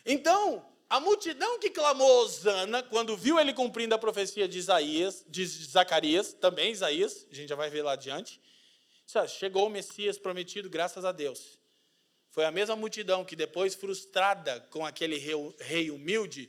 [0.06, 5.44] Então, a multidão que clamou Osana, quando viu ele cumprindo a profecia de Isaías, de
[5.44, 8.40] Zacarias, também Isaías, a gente já vai ver lá adiante,
[9.28, 11.58] chegou o Messias prometido, graças a Deus.
[12.30, 16.48] Foi a mesma multidão que depois, frustrada com aquele rei, rei humilde,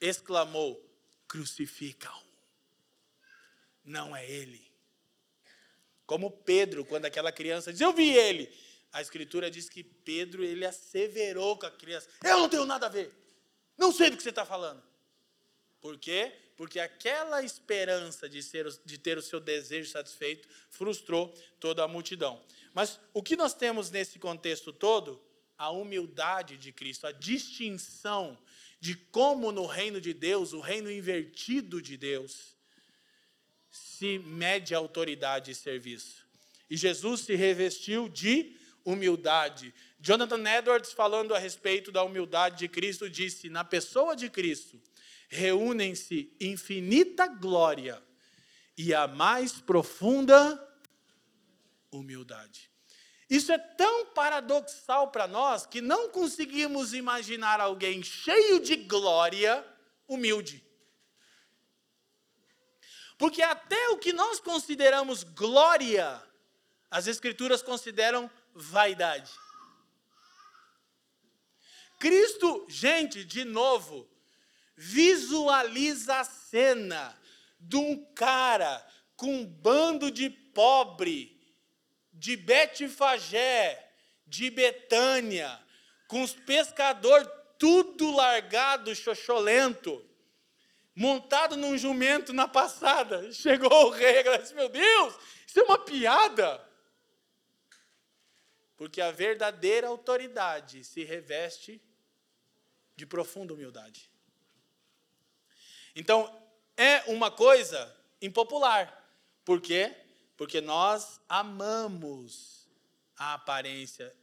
[0.00, 0.80] exclamou:
[1.26, 2.22] crucifica-o.
[3.84, 4.64] Não é ele.
[6.06, 8.48] Como Pedro, quando aquela criança diz: Eu vi ele.
[8.92, 12.88] A escritura diz que Pedro ele asseverou com a criança: Eu não tenho nada a
[12.88, 13.25] ver.
[13.76, 14.82] Não sei do que você está falando.
[15.80, 16.32] Por quê?
[16.56, 22.42] Porque aquela esperança de, ser, de ter o seu desejo satisfeito frustrou toda a multidão.
[22.72, 25.22] Mas o que nós temos nesse contexto todo?
[25.58, 28.38] A humildade de Cristo, a distinção
[28.80, 32.56] de como no reino de Deus, o reino invertido de Deus,
[33.70, 36.26] se mede autoridade e serviço.
[36.68, 39.74] E Jesus se revestiu de humildade.
[39.98, 44.80] Jonathan Edwards, falando a respeito da humildade de Cristo, disse: na pessoa de Cristo
[45.28, 48.00] reúnem-se infinita glória
[48.78, 50.62] e a mais profunda
[51.90, 52.70] humildade.
[53.28, 59.66] Isso é tão paradoxal para nós que não conseguimos imaginar alguém cheio de glória
[60.06, 60.64] humilde.
[63.18, 66.22] Porque até o que nós consideramos glória,
[66.88, 69.30] as Escrituras consideram vaidade.
[71.98, 74.08] Cristo, gente, de novo,
[74.76, 77.16] visualiza a cena
[77.58, 81.36] de um cara com um bando de pobre
[82.12, 83.90] de Betfagé,
[84.26, 85.60] de Betânia,
[86.08, 90.04] com os pescadores tudo largado, xocholento,
[90.94, 93.30] montado num jumento na passada.
[93.32, 95.14] Chegou o rei e disse: Meu Deus,
[95.46, 96.65] isso é uma piada.
[98.76, 101.80] Porque a verdadeira autoridade se reveste
[102.94, 104.10] de profunda humildade.
[105.94, 106.30] Então,
[106.76, 108.92] é uma coisa impopular.
[109.44, 109.94] Por quê?
[110.36, 112.66] Porque nós amamos
[113.16, 114.14] a aparência,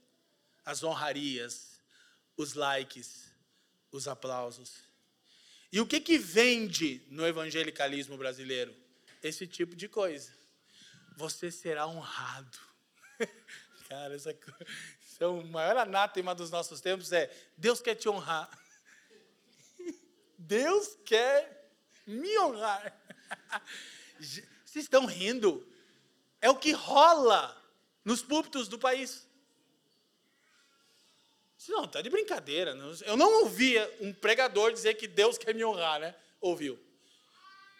[0.63, 1.79] as honrarias,
[2.37, 3.31] os likes,
[3.91, 4.83] os aplausos.
[5.71, 8.75] E o que, que vende no evangelicalismo brasileiro?
[9.23, 10.31] Esse tipo de coisa.
[11.17, 12.59] Você será honrado.
[13.89, 14.35] Cara, essa,
[15.19, 18.49] é o maior anátema dos nossos tempos é Deus quer te honrar.
[20.37, 21.71] Deus quer
[22.05, 22.95] me honrar.
[24.19, 25.67] Vocês estão rindo?
[26.41, 27.55] É o que rola
[28.03, 29.27] nos púlpitos do país.
[31.69, 32.71] Não, está de brincadeira.
[33.05, 36.13] Eu não ouvia um pregador dizer que Deus quer me honrar, né?
[36.41, 36.77] Ouviu.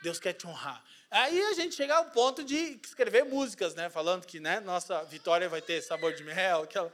[0.01, 0.83] Deus quer te honrar.
[1.13, 3.87] Aí a gente chega ao ponto de escrever músicas, né?
[3.87, 6.63] Falando que né, nossa vitória vai ter sabor de mel.
[6.63, 6.91] Aquela...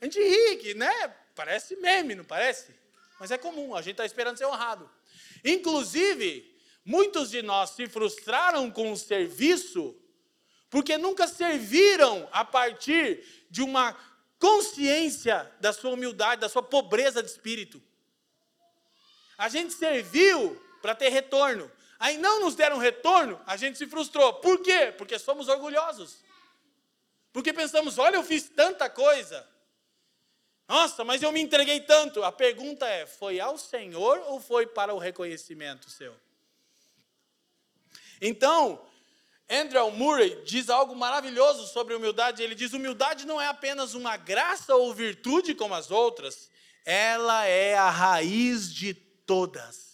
[0.00, 1.12] A gente ri, que, né?
[1.34, 2.72] Parece meme, não parece?
[3.18, 4.88] Mas é comum, a gente está esperando ser honrado.
[5.44, 9.96] Inclusive, muitos de nós se frustraram com o serviço
[10.70, 13.96] porque nunca serviram a partir de uma
[14.38, 17.82] consciência da sua humildade, da sua pobreza de espírito.
[19.36, 21.68] A gente serviu para ter retorno.
[22.00, 24.32] Aí não nos deram retorno, a gente se frustrou.
[24.32, 24.90] Por quê?
[24.96, 26.16] Porque somos orgulhosos.
[27.30, 29.46] Porque pensamos, olha, eu fiz tanta coisa.
[30.66, 32.24] Nossa, mas eu me entreguei tanto.
[32.24, 36.16] A pergunta é: foi ao Senhor ou foi para o reconhecimento seu?
[38.18, 38.80] Então,
[39.48, 42.42] Andrew Murray diz algo maravilhoso sobre humildade.
[42.42, 46.50] Ele diz: humildade não é apenas uma graça ou virtude como as outras,
[46.82, 49.89] ela é a raiz de todas.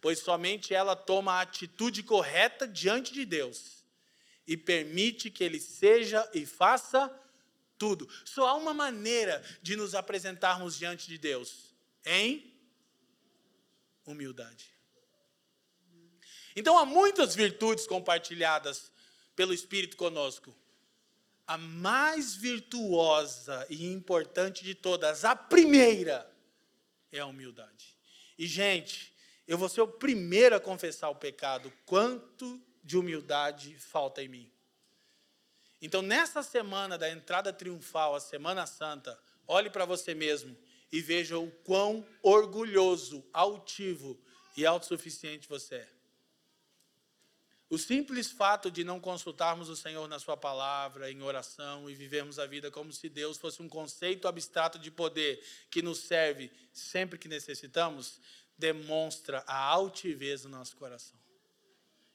[0.00, 3.84] Pois somente ela toma a atitude correta diante de Deus
[4.46, 7.08] e permite que Ele seja e faça
[7.78, 8.08] tudo.
[8.24, 12.52] Só há uma maneira de nos apresentarmos diante de Deus: em
[14.04, 14.70] humildade.
[16.56, 18.90] Então há muitas virtudes compartilhadas
[19.36, 20.54] pelo Espírito conosco.
[21.46, 26.30] A mais virtuosa e importante de todas, a primeira,
[27.10, 27.96] é a humildade.
[28.38, 29.12] E, gente,
[29.50, 31.72] eu vou ser o primeiro a confessar o pecado.
[31.84, 34.52] Quanto de humildade falta em mim?
[35.82, 40.56] Então, nessa semana da entrada triunfal, a Semana Santa, olhe para você mesmo
[40.92, 44.16] e veja o quão orgulhoso, altivo
[44.56, 45.88] e autossuficiente você é.
[47.68, 52.38] O simples fato de não consultarmos o Senhor na Sua palavra, em oração e vivermos
[52.38, 57.16] a vida como se Deus fosse um conceito abstrato de poder que nos serve sempre
[57.16, 58.20] que necessitamos,
[58.60, 61.18] demonstra a altivez do nosso coração.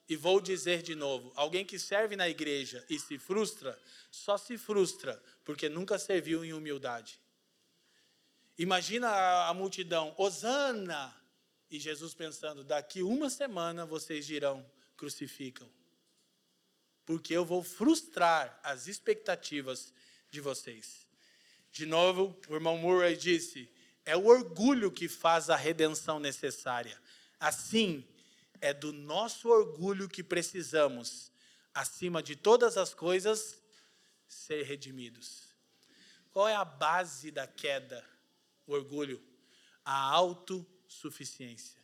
[0.08, 3.77] E vou dizer de novo: alguém que serve na igreja e se frustra,
[4.12, 7.19] só se frustra porque nunca serviu em humildade.
[8.58, 11.13] Imagina a, a multidão, Osana!
[11.69, 14.63] E Jesus pensando: daqui uma semana vocês dirão
[14.95, 15.69] crucificam.
[17.05, 19.93] Porque eu vou frustrar as expectativas
[20.31, 21.08] de vocês.
[21.71, 23.69] De novo, o irmão Murray disse:
[24.06, 27.00] é o orgulho que faz a redenção necessária.
[27.39, 28.06] Assim,
[28.62, 31.32] é do nosso orgulho que precisamos,
[31.74, 33.60] acima de todas as coisas,
[34.28, 35.50] ser redimidos.
[36.32, 38.06] Qual é a base da queda?
[38.68, 39.22] O orgulho,
[39.84, 41.80] a autossuficiência.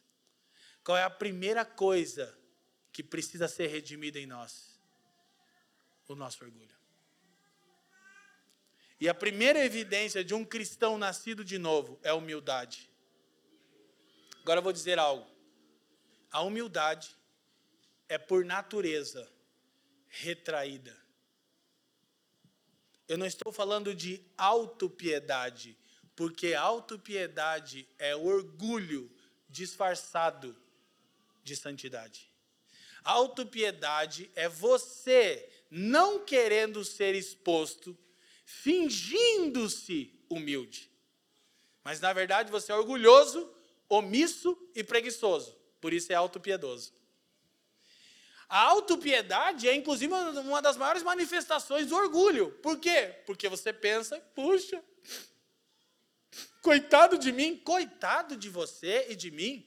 [0.84, 2.38] Qual é a primeira coisa
[2.92, 4.80] que precisa ser redimida em nós?
[6.08, 6.81] O nosso orgulho.
[9.02, 12.88] E a primeira evidência de um cristão nascido de novo é humildade.
[14.44, 15.28] Agora eu vou dizer algo.
[16.32, 17.10] A humildade
[18.08, 19.28] é por natureza
[20.08, 20.96] retraída.
[23.08, 25.76] Eu não estou falando de autopiedade,
[26.16, 29.12] porque autopiedade é orgulho
[29.50, 30.56] disfarçado
[31.44, 32.32] de santidade.
[33.04, 37.98] Autopiedade é você não querendo ser exposto,
[38.64, 40.92] fingindo-se humilde.
[41.84, 43.50] Mas na verdade você é orgulhoso,
[43.90, 45.56] omisso e preguiçoso.
[45.80, 46.94] Por isso é autopiedoso.
[48.48, 52.52] A autopiedade é, inclusive, uma das maiores manifestações do orgulho.
[52.62, 53.16] Por quê?
[53.26, 54.84] Porque você pensa, puxa,
[56.62, 59.66] coitado de mim, coitado de você e de mim.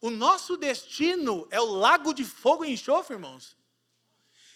[0.00, 3.56] O nosso destino é o lago de fogo e enxofre, irmãos.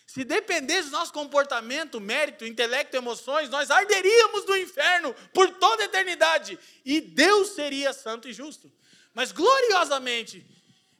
[0.06, 5.86] Se dependesse do nosso comportamento, mérito, intelecto, emoções, nós arderíamos no inferno por toda a
[5.86, 6.58] eternidade.
[6.84, 8.72] E Deus seria santo e justo.
[9.12, 10.46] Mas gloriosamente,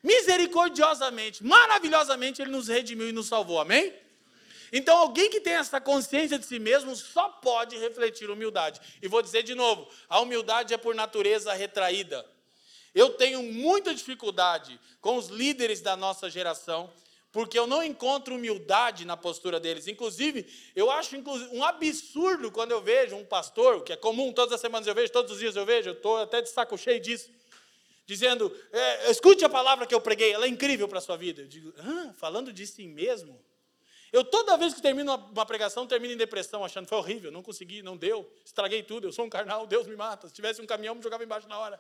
[0.02, 3.60] misericordiosamente, maravilhosamente, Ele nos redimiu e nos salvou.
[3.60, 3.94] Amém?
[4.72, 8.80] Então, alguém que tem essa consciência de si mesmo só pode refletir humildade.
[9.00, 12.26] E vou dizer de novo: a humildade é por natureza retraída.
[12.94, 16.90] Eu tenho muita dificuldade com os líderes da nossa geração,
[17.36, 19.86] porque eu não encontro humildade na postura deles.
[19.86, 21.14] Inclusive, eu acho
[21.52, 25.12] um absurdo quando eu vejo um pastor, que é comum, todas as semanas eu vejo,
[25.12, 27.30] todos os dias eu vejo, eu estou até de saco cheio disso
[28.06, 31.42] dizendo: é, escute a palavra que eu preguei, ela é incrível para a sua vida.
[31.42, 33.38] Eu digo: ah, falando de si mesmo?
[34.10, 37.82] Eu toda vez que termino uma pregação, termino em depressão, achando foi horrível, não consegui,
[37.82, 40.26] não deu, estraguei tudo, eu sou um carnal, Deus me mata.
[40.26, 41.78] Se tivesse um caminhão, me jogava embaixo na hora.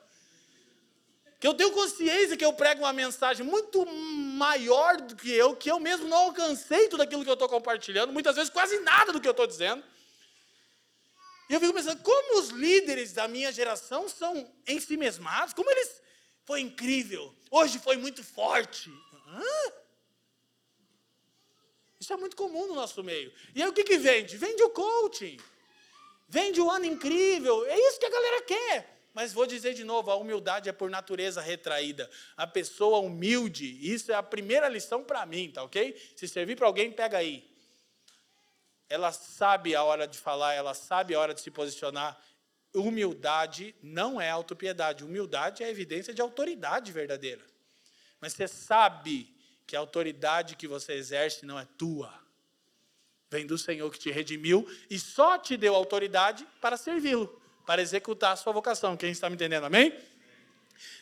[1.38, 5.70] Que eu tenho consciência que eu prego uma mensagem muito maior do que eu, que
[5.70, 9.20] eu mesmo não alcancei tudo aquilo que eu estou compartilhando, muitas vezes quase nada do
[9.20, 9.82] que eu estou dizendo.
[11.48, 15.70] E eu fico pensando, como os líderes da minha geração são em si mesmados, como
[15.70, 16.02] eles
[16.44, 17.34] foi incrível.
[17.50, 18.90] Hoje foi muito forte.
[19.28, 19.72] Hã?
[22.00, 23.32] Isso é muito comum no nosso meio.
[23.54, 24.36] E aí o que, que vende?
[24.36, 25.38] Vende o coaching.
[26.28, 27.64] Vende o ano incrível.
[27.66, 28.95] É isso que a galera quer.
[29.16, 32.10] Mas vou dizer de novo: a humildade é por natureza retraída.
[32.36, 35.98] A pessoa humilde, isso é a primeira lição para mim, tá ok?
[36.14, 37.50] Se servir para alguém, pega aí.
[38.90, 42.20] Ela sabe a hora de falar, ela sabe a hora de se posicionar,
[42.74, 45.02] humildade não é autopiedade.
[45.02, 47.42] Humildade é evidência de autoridade verdadeira.
[48.20, 49.34] Mas você sabe
[49.66, 52.12] que a autoridade que você exerce não é tua.
[53.30, 58.32] Vem do Senhor que te redimiu e só te deu autoridade para servi-lo, para executar
[58.32, 58.96] a sua vocação.
[58.96, 59.64] Quem está me entendendo?
[59.64, 59.92] Amém?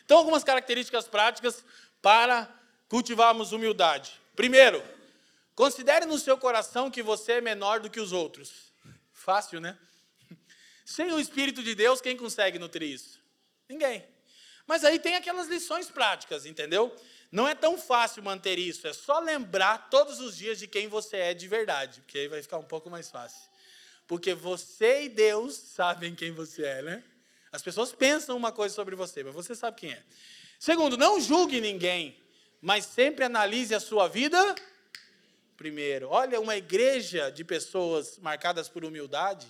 [0.03, 1.63] Então, algumas características práticas
[2.01, 2.49] para
[2.89, 4.19] cultivarmos humildade.
[4.35, 4.83] Primeiro,
[5.55, 8.73] considere no seu coração que você é menor do que os outros.
[9.13, 9.77] Fácil, né?
[10.83, 13.19] Sem o Espírito de Deus, quem consegue nutrir isso?
[13.69, 14.05] Ninguém.
[14.67, 16.95] Mas aí tem aquelas lições práticas, entendeu?
[17.31, 21.17] Não é tão fácil manter isso, é só lembrar todos os dias de quem você
[21.17, 23.49] é de verdade, porque aí vai ficar um pouco mais fácil.
[24.07, 27.03] Porque você e Deus sabem quem você é, né?
[27.51, 30.03] As pessoas pensam uma coisa sobre você, mas você sabe quem é.
[30.59, 32.17] Segundo, não julgue ninguém,
[32.61, 34.55] mas sempre analise a sua vida
[35.55, 36.09] primeiro.
[36.09, 39.47] Olha, uma igreja de pessoas marcadas por humildade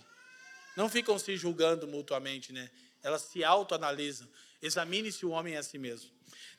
[0.76, 2.70] não ficam se julgando mutuamente, né?
[3.02, 4.28] Elas se autoanalisam.
[4.62, 6.10] Examine se o homem é a si mesmo.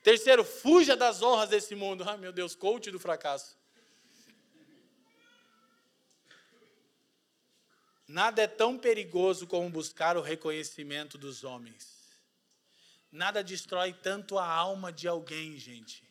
[0.03, 2.05] Terceiro, fuja das honras desse mundo.
[2.09, 3.57] Ah, meu Deus, coach do fracasso.
[8.09, 11.97] Nada é tão perigoso como buscar o reconhecimento dos homens.
[13.11, 16.09] Nada destrói tanto a alma de alguém, gente,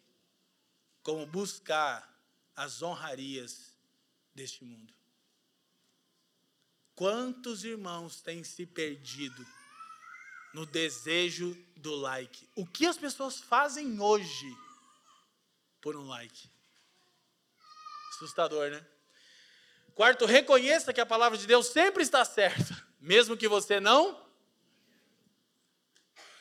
[1.01, 2.13] como buscar
[2.55, 3.75] as honrarias
[4.33, 4.93] deste mundo.
[6.95, 9.45] Quantos irmãos têm se perdido
[10.53, 12.47] no desejo do like?
[12.55, 14.57] O que as pessoas fazem hoje
[15.81, 16.49] por um like?
[18.11, 18.85] Assustador, né?
[19.95, 24.21] Quarto, reconheça que a palavra de Deus sempre está certa, mesmo que você não.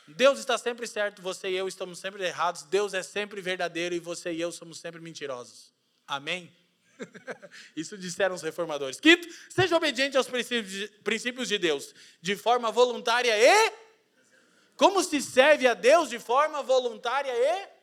[0.09, 2.65] Deus está sempre certo, você e eu estamos sempre errados.
[2.65, 5.73] Deus é sempre verdadeiro e você e eu somos sempre mentirosos.
[6.05, 6.53] Amém?
[7.77, 8.99] Isso disseram os reformadores.
[8.99, 13.73] Quinto, seja obediente aos princípios de Deus, de forma voluntária e.
[14.77, 17.74] Como se serve a Deus de forma voluntária e.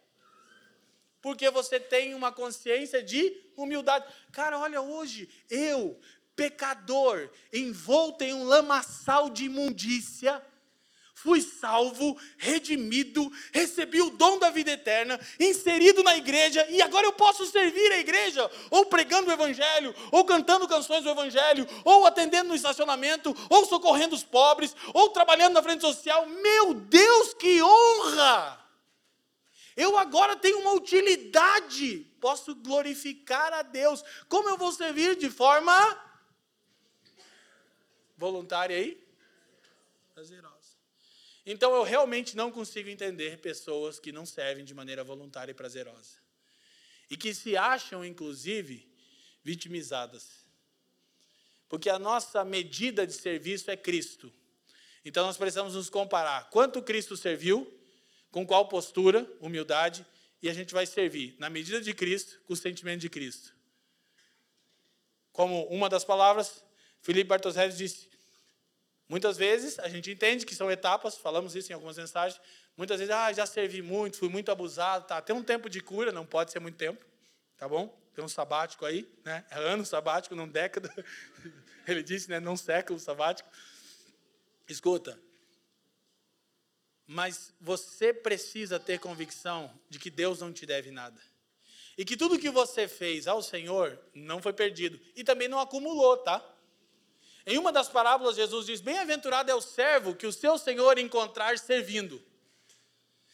[1.22, 4.06] Porque você tem uma consciência de humildade.
[4.32, 6.00] Cara, olha, hoje, eu,
[6.36, 10.42] pecador, envolto em um lamaçal de imundícia,
[11.14, 17.14] fui salvo, redimido, recebi o dom da vida eterna, inserido na igreja e agora eu
[17.14, 22.50] posso servir a igreja, ou pregando o evangelho, ou cantando canções do evangelho, ou atendendo
[22.50, 26.26] no estacionamento, ou socorrendo os pobres, ou trabalhando na frente social.
[26.26, 28.61] Meu Deus, que honra!
[29.76, 34.04] Eu agora tenho uma utilidade, posso glorificar a Deus.
[34.28, 35.74] Como eu vou servir de forma
[38.18, 39.02] voluntária aí?
[40.14, 40.76] Prazerosa.
[41.46, 46.20] Então eu realmente não consigo entender pessoas que não servem de maneira voluntária e prazerosa.
[47.10, 48.88] E que se acham, inclusive,
[49.44, 50.46] vitimizadas.
[51.68, 54.32] Porque a nossa medida de serviço é Cristo.
[55.04, 56.50] Então nós precisamos nos comparar.
[56.50, 57.81] Quanto Cristo serviu,
[58.32, 60.06] com qual postura, humildade,
[60.42, 63.54] e a gente vai servir na medida de Cristo, com o sentimento de Cristo.
[65.32, 66.64] Como uma das palavras,
[67.02, 68.10] Felipe Bartoszewski disse:
[69.08, 72.42] muitas vezes a gente entende que são etapas, falamos isso em algumas mensagens.
[72.76, 75.22] Muitas vezes, ah, já servi muito, fui muito abusado, tá.
[75.22, 77.06] Tem um tempo de cura, não pode ser muito tempo,
[77.58, 77.96] tá bom?
[78.14, 79.46] Tem um sabático aí, né?
[79.52, 80.92] É ano sabático, não década.
[81.88, 82.40] Ele disse, né?
[82.40, 83.50] Não século sabático.
[84.68, 85.20] Escuta,
[87.12, 91.22] mas você precisa ter convicção de que Deus não te deve nada.
[91.98, 94.98] E que tudo que você fez ao Senhor não foi perdido.
[95.14, 96.42] E também não acumulou, tá?
[97.46, 101.60] Em uma das parábolas, Jesus diz: Bem-aventurado é o servo que o seu Senhor encontrar
[101.60, 102.24] servindo.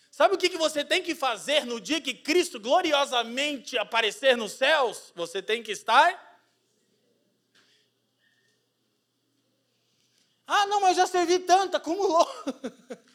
[0.10, 5.14] Sabe o que você tem que fazer no dia que Cristo gloriosamente aparecer nos céus?
[5.16, 6.42] Você tem que estar.
[10.48, 12.28] Ah, não, mas eu já servi tanto, acumulou.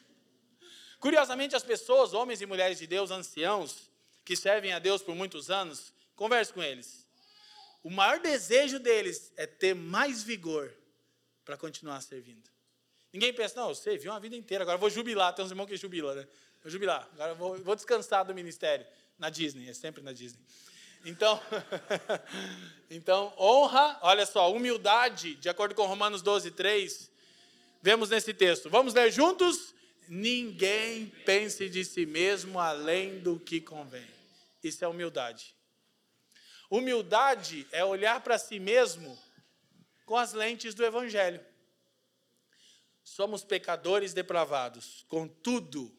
[1.02, 3.90] Curiosamente, as pessoas, homens e mulheres de Deus, anciãos,
[4.24, 7.04] que servem a Deus por muitos anos, converse com eles.
[7.82, 10.72] O maior desejo deles é ter mais vigor
[11.44, 12.48] para continuar servindo.
[13.12, 15.34] Ninguém pensa, não, eu servi uma vida inteira, agora vou jubilar.
[15.34, 16.24] Tem uns irmãos que jubilam, né?
[16.62, 18.86] Vou jubilar, agora vou, vou descansar do ministério.
[19.18, 20.40] Na Disney, é sempre na Disney.
[21.04, 21.42] Então,
[22.88, 27.10] então, honra, olha só, humildade, de acordo com Romanos 12, 3,
[27.82, 28.70] vemos nesse texto.
[28.70, 29.74] Vamos ler juntos?
[30.08, 34.06] Ninguém pense de si mesmo além do que convém.
[34.62, 35.54] Isso é humildade.
[36.70, 39.18] Humildade é olhar para si mesmo
[40.06, 41.44] com as lentes do Evangelho.
[43.04, 45.94] Somos pecadores depravados, contudo,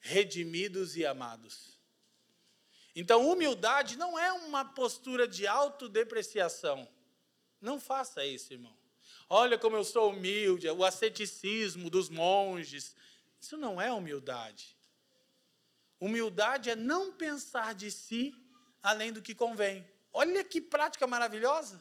[0.00, 1.78] redimidos e amados.
[2.94, 6.88] Então, humildade não é uma postura de autodepreciação.
[7.60, 8.76] Não faça isso, irmão.
[9.32, 12.96] Olha como eu sou humilde, o asceticismo dos monges.
[13.40, 14.76] Isso não é humildade.
[16.00, 18.34] Humildade é não pensar de si
[18.82, 19.86] além do que convém.
[20.12, 21.80] Olha que prática maravilhosa.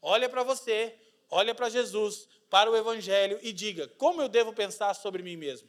[0.00, 0.98] Olha para você,
[1.30, 5.68] olha para Jesus, para o Evangelho e diga: como eu devo pensar sobre mim mesmo?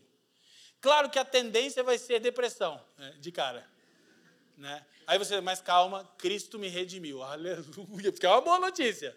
[0.82, 3.70] Claro que a tendência vai ser depressão, né, de cara.
[4.58, 4.84] Né?
[5.06, 7.22] Aí você, mas calma, Cristo me redimiu.
[7.22, 9.16] Aleluia, porque é uma boa notícia.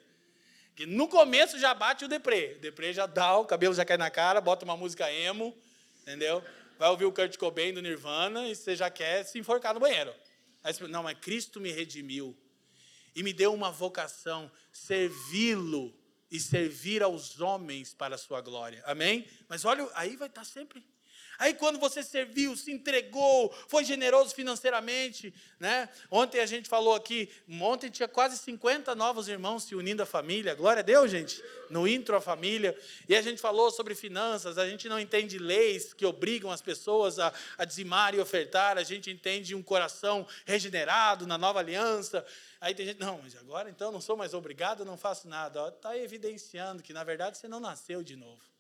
[0.76, 2.56] Que no começo já bate o deprê.
[2.58, 5.56] O deprê já dá, o cabelo já cai na cara, bota uma música emo,
[6.02, 6.44] entendeu?
[6.78, 10.14] Vai ouvir o Kurt Cobain do Nirvana e você já quer se enforcar no banheiro.
[10.62, 12.36] Aí você, não, mas Cristo me redimiu
[13.14, 15.98] e me deu uma vocação, servi-lo
[16.30, 18.82] e servir aos homens para a sua glória.
[18.84, 19.26] Amém?
[19.48, 20.84] Mas olha, aí vai estar sempre
[21.38, 25.88] Aí quando você serviu, se entregou, foi generoso financeiramente, né?
[26.10, 27.30] Ontem a gente falou aqui,
[27.60, 30.54] ontem tinha quase 50 novos irmãos se unindo à família.
[30.54, 31.42] Glória a Deus, gente.
[31.68, 32.76] No intro à família.
[33.08, 37.18] E a gente falou sobre finanças, a gente não entende leis que obrigam as pessoas
[37.18, 42.24] a, a dizimar e ofertar, a gente entende um coração regenerado na nova aliança.
[42.60, 45.68] Aí tem gente, não, mas agora então não sou mais obrigado, não faço nada.
[45.68, 48.55] Está evidenciando que, na verdade, você não nasceu de novo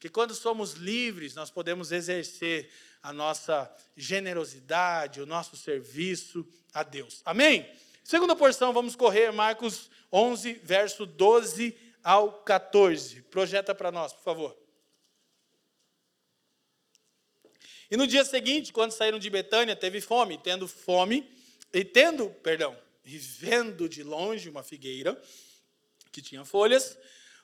[0.00, 2.70] que quando somos livres, nós podemos exercer
[3.02, 7.20] a nossa generosidade, o nosso serviço a Deus.
[7.22, 7.70] Amém?
[8.02, 13.20] Segunda porção, vamos correr, Marcos 11, verso 12 ao 14.
[13.24, 14.56] Projeta para nós, por favor.
[17.90, 21.30] E no dia seguinte, quando saíram de Betânia, teve fome, tendo fome,
[21.72, 25.20] e tendo, perdão, e vendo de longe uma figueira
[26.10, 26.96] que tinha folhas,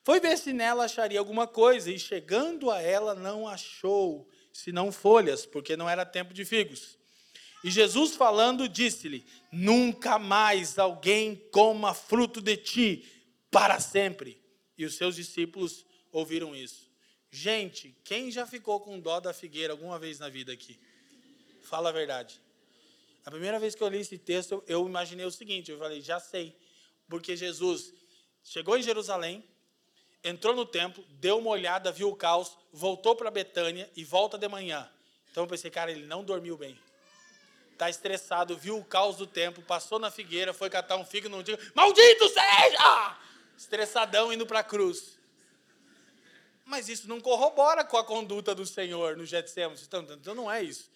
[0.07, 5.44] foi ver se nela acharia alguma coisa, e chegando a ela, não achou, senão folhas,
[5.44, 6.96] porque não era tempo de figos.
[7.64, 13.04] E Jesus falando, disse-lhe: Nunca mais alguém coma fruto de ti,
[13.50, 14.40] para sempre.
[14.78, 16.88] E os seus discípulos ouviram isso.
[17.28, 20.78] Gente, quem já ficou com dó da figueira alguma vez na vida aqui?
[21.62, 22.40] Fala a verdade.
[23.24, 26.20] A primeira vez que eu li esse texto, eu imaginei o seguinte: eu falei, já
[26.20, 26.57] sei.
[27.09, 27.92] Porque Jesus
[28.44, 29.42] chegou em Jerusalém,
[30.27, 34.49] entrou no templo, deu uma olhada, viu o caos, voltou para Betânia e volta de
[34.49, 34.91] manhã.
[35.31, 36.79] Então eu pensei, cara, ele não dormiu bem.
[37.72, 41.43] Está estressado, viu o caos do templo, passou na figueira, foi catar um figo num
[41.43, 43.16] dia, maldito seja!
[43.57, 45.16] Estressadão indo para a cruz.
[46.64, 49.79] Mas isso não corrobora com a conduta do Senhor no Getsemane.
[50.20, 50.91] Então não é isso.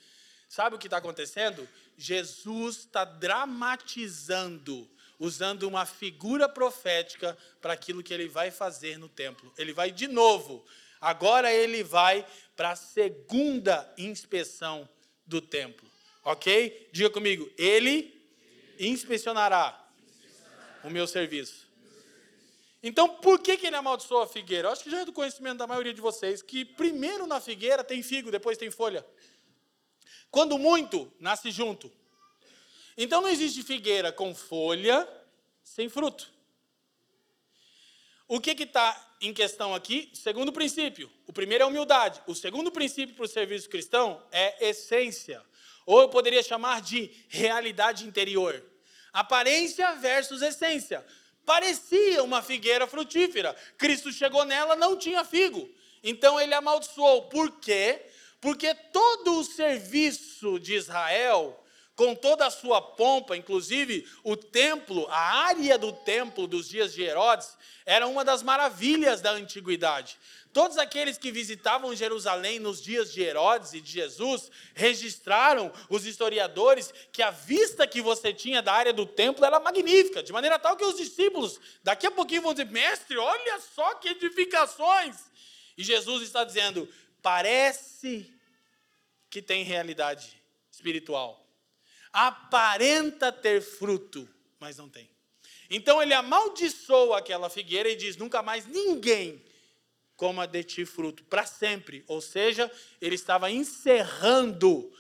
[0.49, 1.69] Sabe o que está acontecendo?
[1.97, 4.91] Jesus está dramatizando,
[5.21, 9.53] usando uma figura profética para aquilo que ele vai fazer no templo.
[9.59, 10.65] Ele vai de novo.
[10.99, 14.89] Agora ele vai para a segunda inspeção
[15.27, 15.89] do templo.
[16.25, 16.89] Ok?
[16.91, 17.49] Diga comigo.
[17.59, 18.19] Ele
[18.79, 19.79] inspecionará
[20.83, 21.69] o meu serviço.
[22.83, 24.69] Então, por que, que ele amaldiçoou a figueira?
[24.69, 27.85] Eu acho que já é do conhecimento da maioria de vocês que primeiro na figueira
[27.85, 29.05] tem figo, depois tem folha.
[30.31, 31.93] Quando muito, nasce junto.
[33.03, 35.09] Então não existe figueira com folha
[35.65, 36.31] sem fruto.
[38.29, 40.11] O que está em questão aqui?
[40.13, 41.11] Segundo princípio.
[41.27, 42.21] O primeiro é humildade.
[42.27, 45.43] O segundo princípio para o serviço cristão é essência.
[45.87, 48.63] Ou eu poderia chamar de realidade interior.
[49.15, 51.03] Aparência versus essência.
[51.47, 53.57] Parecia uma figueira frutífera.
[53.79, 55.71] Cristo chegou nela, não tinha figo.
[56.03, 57.31] Então ele amaldiçoou.
[57.31, 58.03] Por quê?
[58.43, 61.59] Porque todo o serviço de Israel,
[62.01, 67.03] com toda a sua pompa, inclusive o templo, a área do templo dos dias de
[67.03, 70.17] Herodes, era uma das maravilhas da antiguidade.
[70.51, 76.91] Todos aqueles que visitavam Jerusalém nos dias de Herodes e de Jesus registraram, os historiadores,
[77.13, 80.79] que a vista que você tinha da área do templo era magnífica, de maneira tal
[80.79, 85.17] que os discípulos, daqui a pouquinho, vão dizer: Mestre, olha só que edificações!
[85.77, 86.89] E Jesus está dizendo:
[87.21, 88.33] parece
[89.29, 90.41] que tem realidade
[90.71, 91.50] espiritual,
[92.13, 95.09] aparenta ter fruto, mas não tem.
[95.69, 99.43] Então ele amaldiçoa aquela figueira e diz: nunca mais ninguém
[100.17, 102.05] coma de ti fruto, para sempre.
[102.07, 104.93] Ou seja, ele estava encerrando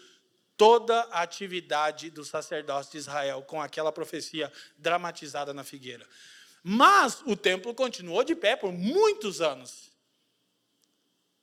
[0.57, 6.07] toda a atividade do sacerdócio de Israel com aquela profecia dramatizada na figueira.
[6.63, 9.91] Mas o templo continuou de pé por muitos anos.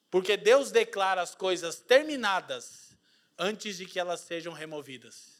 [0.10, 2.96] Porque Deus declara as coisas terminadas
[3.38, 5.37] antes de que elas sejam removidas.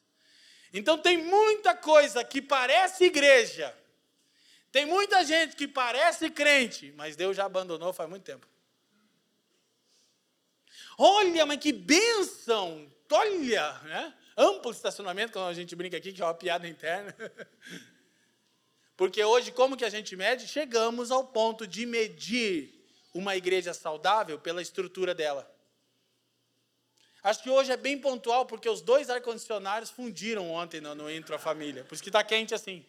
[0.74, 3.76] Então tem muita coisa que parece igreja.
[4.72, 8.48] Tem muita gente que parece crente, mas Deus já abandonou faz muito tempo.
[10.98, 12.92] Olha, mas que bênção!
[13.12, 14.14] Olha, né?
[14.36, 17.16] Amplo estacionamento, quando a gente brinca aqui, que é uma piada interna.
[18.98, 20.48] Porque hoje, como que a gente mede?
[20.48, 22.74] Chegamos ao ponto de medir
[23.14, 25.50] uma igreja saudável pela estrutura dela.
[27.28, 31.36] Acho que hoje é bem pontual, porque os dois ar-condicionados fundiram ontem no, no Intro
[31.36, 31.84] a Família.
[31.84, 32.86] Por isso que está quente assim.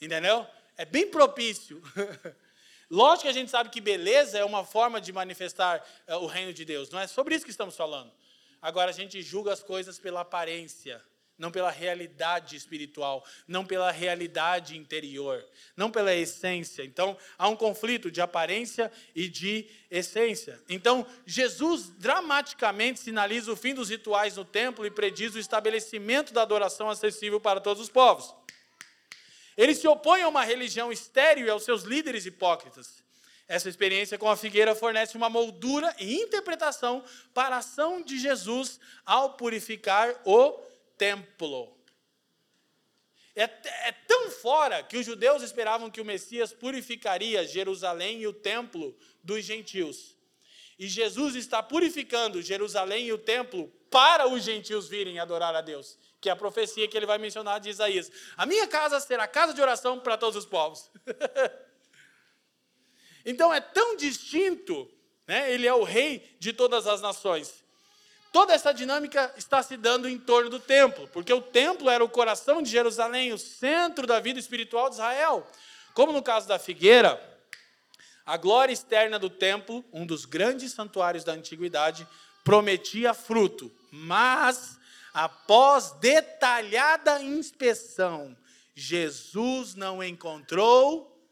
[0.00, 0.46] Entendeu?
[0.76, 1.82] É bem propício.
[2.88, 6.52] Lógico que a gente sabe que beleza é uma forma de manifestar é, o reino
[6.52, 6.90] de Deus.
[6.90, 8.12] Não é sobre isso que estamos falando.
[8.62, 11.02] Agora a gente julga as coisas pela aparência
[11.38, 15.44] não pela realidade espiritual, não pela realidade interior,
[15.76, 16.82] não pela essência.
[16.82, 20.60] Então, há um conflito de aparência e de essência.
[20.68, 26.42] Então, Jesus dramaticamente sinaliza o fim dos rituais no templo e prediz o estabelecimento da
[26.42, 28.34] adoração acessível para todos os povos.
[29.56, 33.02] Ele se opõe a uma religião estéril e aos seus líderes hipócritas.
[33.48, 38.80] Essa experiência com a figueira fornece uma moldura e interpretação para a ação de Jesus
[39.04, 40.52] ao purificar o
[40.96, 41.76] templo.
[43.34, 48.32] É, é, tão fora que os judeus esperavam que o Messias purificaria Jerusalém e o
[48.32, 50.16] templo dos gentios.
[50.78, 55.98] E Jesus está purificando Jerusalém e o templo para os gentios virem adorar a Deus,
[56.20, 58.10] que é a profecia que ele vai mencionar de Isaías.
[58.36, 60.90] A minha casa será casa de oração para todos os povos.
[63.24, 64.90] então é tão distinto,
[65.26, 65.52] né?
[65.52, 67.65] ele é o rei de todas as nações.
[68.36, 72.08] Toda essa dinâmica está se dando em torno do templo, porque o templo era o
[72.08, 75.50] coração de Jerusalém, o centro da vida espiritual de Israel.
[75.94, 77.18] Como no caso da figueira,
[78.26, 82.06] a glória externa do templo, um dos grandes santuários da antiguidade,
[82.44, 84.78] prometia fruto, mas
[85.14, 88.36] após detalhada inspeção,
[88.74, 91.26] Jesus não encontrou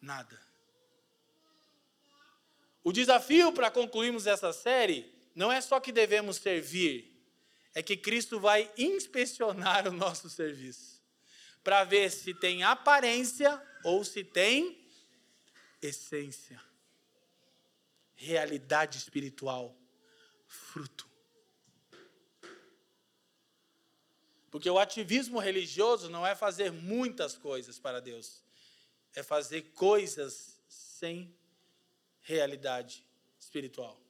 [0.00, 0.40] nada.
[2.82, 7.12] O desafio para concluirmos essa série não é só que devemos servir,
[7.74, 11.02] é que Cristo vai inspecionar o nosso serviço
[11.64, 14.78] para ver se tem aparência ou se tem
[15.80, 16.60] essência,
[18.14, 19.76] realidade espiritual,
[20.46, 21.10] fruto.
[24.50, 28.44] Porque o ativismo religioso não é fazer muitas coisas para Deus,
[29.14, 31.34] é fazer coisas sem
[32.20, 33.06] realidade
[33.38, 34.01] espiritual.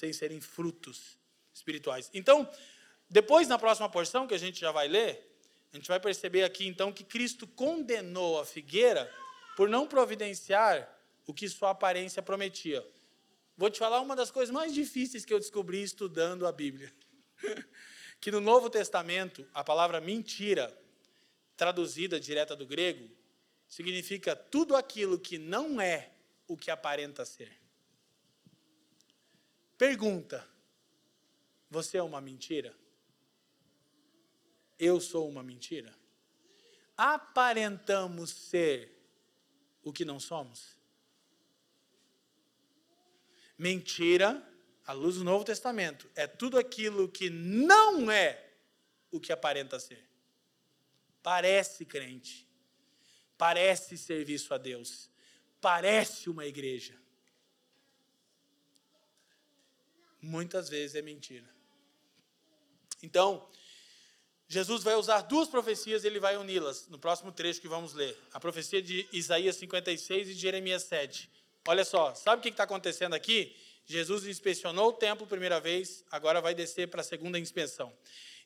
[0.00, 1.18] Sem serem frutos
[1.52, 2.08] espirituais.
[2.14, 2.50] Então,
[3.10, 5.30] depois na próxima porção que a gente já vai ler,
[5.70, 9.12] a gente vai perceber aqui então que Cristo condenou a figueira
[9.54, 10.88] por não providenciar
[11.26, 12.82] o que sua aparência prometia.
[13.58, 16.90] Vou te falar uma das coisas mais difíceis que eu descobri estudando a Bíblia.
[18.18, 20.74] que no Novo Testamento, a palavra mentira,
[21.58, 23.06] traduzida direta do grego,
[23.68, 26.10] significa tudo aquilo que não é
[26.48, 27.52] o que aparenta ser.
[29.80, 30.46] Pergunta:
[31.70, 32.76] Você é uma mentira?
[34.78, 35.90] Eu sou uma mentira?
[36.94, 38.94] Aparentamos ser
[39.82, 40.76] o que não somos?
[43.56, 44.46] Mentira,
[44.84, 48.52] à luz do Novo Testamento, é tudo aquilo que não é
[49.10, 50.06] o que aparenta ser.
[51.22, 52.46] Parece crente,
[53.38, 55.08] parece serviço a Deus,
[55.58, 56.99] parece uma igreja.
[60.22, 61.48] Muitas vezes é mentira.
[63.02, 63.48] Então,
[64.48, 68.16] Jesus vai usar duas profecias e ele vai uni-las no próximo trecho que vamos ler.
[68.32, 71.30] A profecia de Isaías 56 e de Jeremias 7.
[71.68, 73.56] Olha só, sabe o que está acontecendo aqui?
[73.86, 77.92] Jesus inspecionou o templo primeira vez, agora vai descer para a segunda inspeção.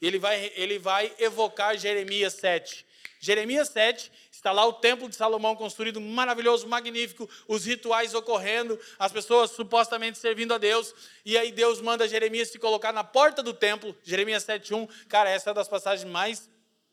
[0.01, 2.85] Ele vai, ele vai evocar Jeremias 7.
[3.21, 4.13] Jeremias 7,
[4.45, 10.19] está lá o templo de Salomão construído, maravilhoso, magnífico, os rituais ocorrendo, as pessoas supostamente
[10.19, 14.45] servindo a Deus, e aí Deus manda Jeremias se colocar na porta do templo, Jeremias
[14.45, 14.87] 7:1.
[15.09, 16.47] Cara, essa é uma das passagens mais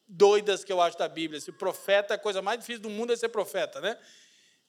[0.07, 1.39] doidas que eu acho da Bíblia.
[1.39, 3.97] Esse profeta, a coisa mais difícil do mundo é ser profeta, né?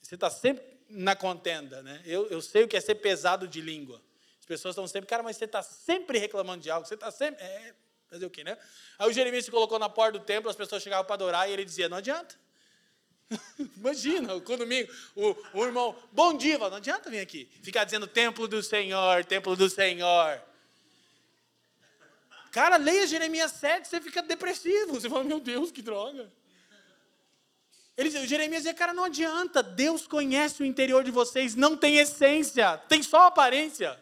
[0.01, 2.03] Você está sempre na contenda, né?
[2.05, 4.03] Eu, eu sei o que é ser pesado de língua.
[4.41, 7.45] As pessoas estão sempre, cara, mas você está sempre reclamando de algo, você está sempre.
[7.45, 7.75] É,
[8.11, 8.59] Fazer o quê, né?
[8.99, 11.53] Aí o Jeremias se colocou na porta do templo, as pessoas chegavam para adorar e
[11.53, 12.42] ele dizia: Não adianta.
[13.77, 18.47] Imagina, o domingo, o, o irmão, bom dia, não adianta vir aqui, ficar dizendo templo
[18.49, 20.41] do Senhor, templo do Senhor.
[22.53, 25.01] Cara, leia Jeremias 7, você fica depressivo.
[25.01, 26.31] Você fala, meu Deus, que droga.
[27.97, 29.63] Ele, Jeremias dizia, cara, não adianta.
[29.63, 33.99] Deus conhece o interior de vocês, não tem essência, tem só aparência.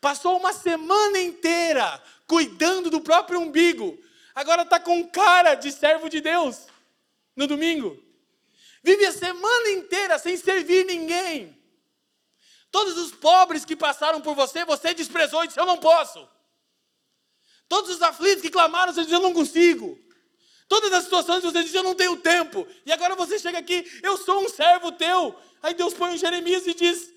[0.00, 3.98] Passou uma semana inteira cuidando do próprio umbigo.
[4.32, 6.66] Agora está com cara de servo de Deus
[7.34, 8.03] no domingo.
[8.84, 11.58] Vive a semana inteira sem servir ninguém.
[12.70, 16.28] Todos os pobres que passaram por você, você desprezou e disse: Eu não posso.
[17.66, 19.98] Todos os aflitos que clamaram, você disse: Eu não consigo.
[20.68, 22.68] Todas as situações você disse: Eu não tenho tempo.
[22.84, 25.34] E agora você chega aqui: Eu sou um servo teu.
[25.62, 27.10] Aí Deus põe um Jeremias e diz: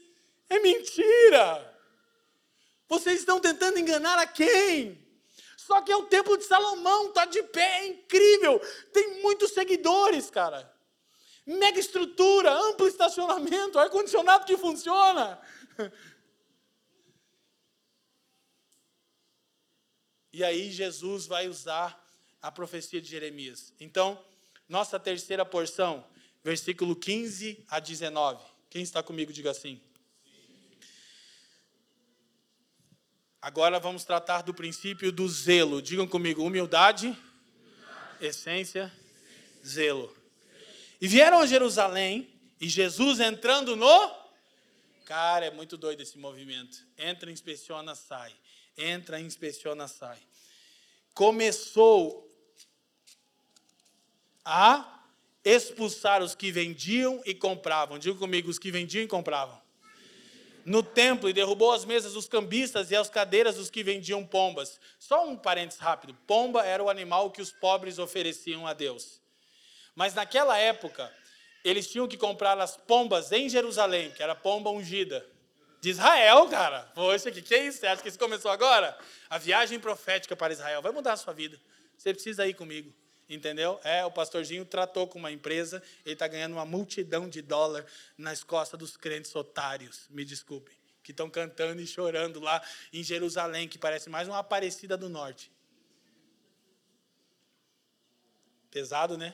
[0.49, 1.75] É mentira.
[2.87, 5.05] Vocês estão tentando enganar a quem?
[5.57, 8.57] Só que é o templo de Salomão, está de pé, é incrível.
[8.93, 10.76] Tem muitos seguidores, cara.
[11.47, 15.39] Mega estrutura, amplo estacionamento, ar-condicionado que funciona.
[20.33, 22.05] E aí Jesus vai usar
[22.41, 23.73] a profecia de Jeremias.
[23.79, 24.23] Então,
[24.67, 26.05] nossa terceira porção,
[26.43, 28.43] versículo 15 a 19.
[28.69, 29.81] Quem está comigo, diga assim.
[33.41, 35.81] Agora vamos tratar do princípio do zelo.
[35.81, 38.19] Digam comigo: humildade, humildade.
[38.19, 38.91] essência,
[39.65, 40.16] zelo.
[40.99, 42.27] E vieram a Jerusalém,
[42.59, 44.11] e Jesus entrando no.
[45.05, 46.85] Cara, é muito doido esse movimento.
[46.97, 48.33] Entra, inspeciona, sai.
[48.77, 50.17] Entra, inspeciona, sai.
[51.13, 52.29] Começou
[54.43, 55.03] a
[55.43, 57.97] expulsar os que vendiam e compravam.
[57.97, 59.67] Diga comigo: os que vendiam e compravam
[60.67, 64.77] no templo e derrubou as mesas dos cambistas e as cadeiras dos que vendiam pombas.
[64.99, 69.21] Só um parênteses rápido: pomba era o animal que os pobres ofereciam a Deus.
[69.97, 71.11] Mas naquela época,
[71.63, 75.25] eles tinham que comprar as pombas em Jerusalém, que era pomba ungida.
[75.81, 76.83] De Israel, cara.
[76.93, 77.79] Poxa, que que é isso?
[77.79, 78.95] Você acha que isso começou agora?
[79.27, 81.59] A viagem profética para Israel vai mudar a sua vida.
[81.97, 82.93] Você precisa ir comigo.
[83.27, 83.79] Entendeu?
[83.83, 87.83] É, o pastorzinho tratou com uma empresa, ele está ganhando uma multidão de dólar
[88.15, 93.67] nas costas dos crentes otários, me desculpem, que estão cantando e chorando lá em Jerusalém,
[93.67, 95.51] que parece mais uma Aparecida do Norte.
[98.69, 99.33] Pesado, né?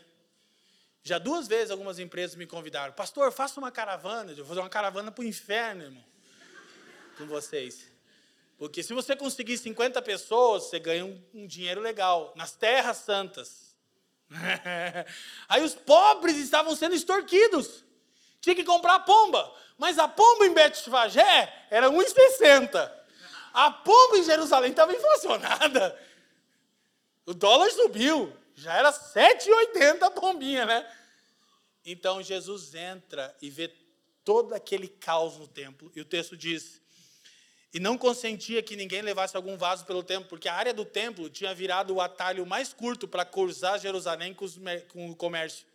[1.04, 4.70] Já duas vezes algumas empresas me convidaram, pastor, faça uma caravana, eu vou fazer uma
[4.70, 6.04] caravana para o inferno, irmão,
[7.18, 7.91] com vocês.
[8.58, 13.76] Porque se você conseguir 50 pessoas, você ganha um, um dinheiro legal, nas terras santas.
[15.49, 17.84] Aí os pobres estavam sendo extorquidos.
[18.39, 19.54] Tinha que comprar pomba.
[19.78, 22.91] Mas a pomba em Betfagé era 1,60.
[23.54, 25.99] A pomba em Jerusalém estava inflacionada.
[27.26, 28.34] O dólar subiu.
[28.56, 30.97] Já era 7,80 a pombinha, né?
[31.86, 33.68] Então Jesus entra e vê
[34.24, 35.91] todo aquele caos no templo.
[35.95, 36.82] E o texto diz:
[37.74, 41.28] e não consentia que ninguém levasse algum vaso pelo templo, porque a área do templo
[41.28, 44.36] tinha virado o atalho mais curto para cruzar Jerusalém
[44.88, 45.66] com o comércio.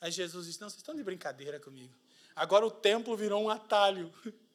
[0.00, 1.94] Aí Jesus disse: Não, vocês estão de brincadeira comigo.
[2.34, 4.12] Agora o templo virou um atalho.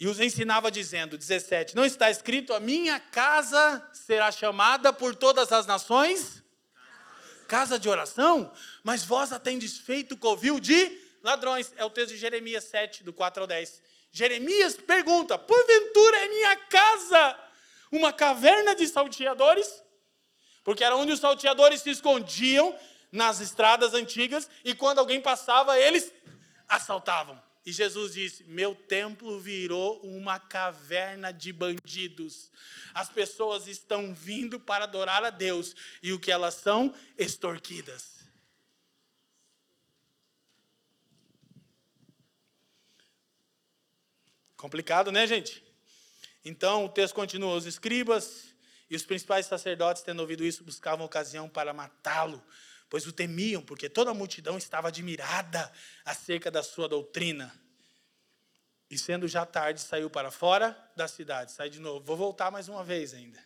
[0.00, 5.52] E os ensinava dizendo, 17: Não está escrito, a minha casa será chamada por todas
[5.52, 6.42] as nações?
[7.46, 8.50] Casa de oração?
[8.82, 11.74] Mas vós a tendes feito covil de ladrões.
[11.76, 13.82] É o texto de Jeremias 7, do 4 ao 10.
[14.10, 17.38] Jeremias pergunta: porventura é minha casa
[17.92, 19.82] uma caverna de salteadores?
[20.64, 22.74] Porque era onde os salteadores se escondiam
[23.12, 26.10] nas estradas antigas e quando alguém passava, eles
[26.66, 27.49] assaltavam.
[27.64, 32.50] E Jesus disse: Meu templo virou uma caverna de bandidos.
[32.94, 36.94] As pessoas estão vindo para adorar a Deus e o que elas são?
[37.18, 38.20] Extorquidas.
[44.56, 45.64] Complicado, né, gente?
[46.44, 48.54] Então o texto continua: os escribas
[48.90, 52.42] e os principais sacerdotes, tendo ouvido isso, buscavam ocasião para matá-lo,
[52.90, 55.72] pois o temiam, porque toda a multidão estava admirada
[56.04, 57.54] acerca da sua doutrina.
[58.90, 61.52] E sendo já tarde, saiu para fora da cidade.
[61.52, 62.04] Sai de novo.
[62.04, 63.38] Vou voltar mais uma vez ainda.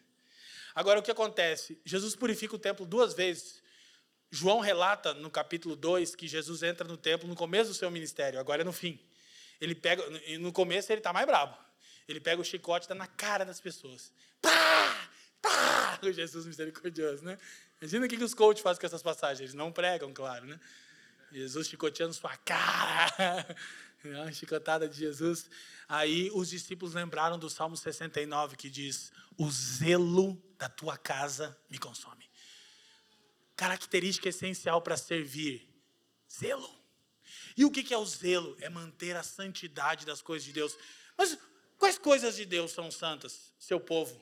[0.74, 1.78] Agora, o que acontece?
[1.84, 3.62] Jesus purifica o templo duas vezes.
[4.30, 8.40] João relata no capítulo 2 que Jesus entra no templo no começo do seu ministério,
[8.40, 8.98] agora é no fim.
[9.60, 10.02] Ele pega,
[10.40, 11.56] no começo ele está mais brabo.
[12.08, 14.12] Ele pega o chicote e dá na cara das pessoas.
[14.42, 14.93] Pá!
[16.02, 17.38] O Jesus misericordioso, né?
[17.80, 19.40] Imagina o que os coaches fazem com essas passagens.
[19.40, 20.58] Eles não pregam, claro, né?
[21.32, 23.56] Jesus chicoteando sua cara.
[24.04, 25.50] Uma chicotada de Jesus.
[25.88, 31.78] Aí os discípulos lembraram do Salmo 69, que diz: O zelo da tua casa me
[31.78, 32.30] consome.
[33.56, 35.68] Característica essencial para servir:
[36.30, 36.70] zelo.
[37.56, 38.56] E o que é o zelo?
[38.60, 40.76] É manter a santidade das coisas de Deus.
[41.16, 41.36] Mas
[41.78, 43.52] quais coisas de Deus são santas?
[43.58, 44.20] Seu povo.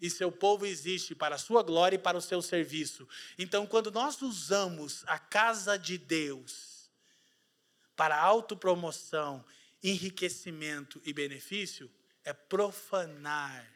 [0.00, 3.08] E seu povo existe para a sua glória e para o seu serviço.
[3.38, 6.90] Então, quando nós usamos a casa de Deus
[7.96, 9.44] para autopromoção,
[9.82, 11.90] enriquecimento e benefício,
[12.24, 13.66] é profanar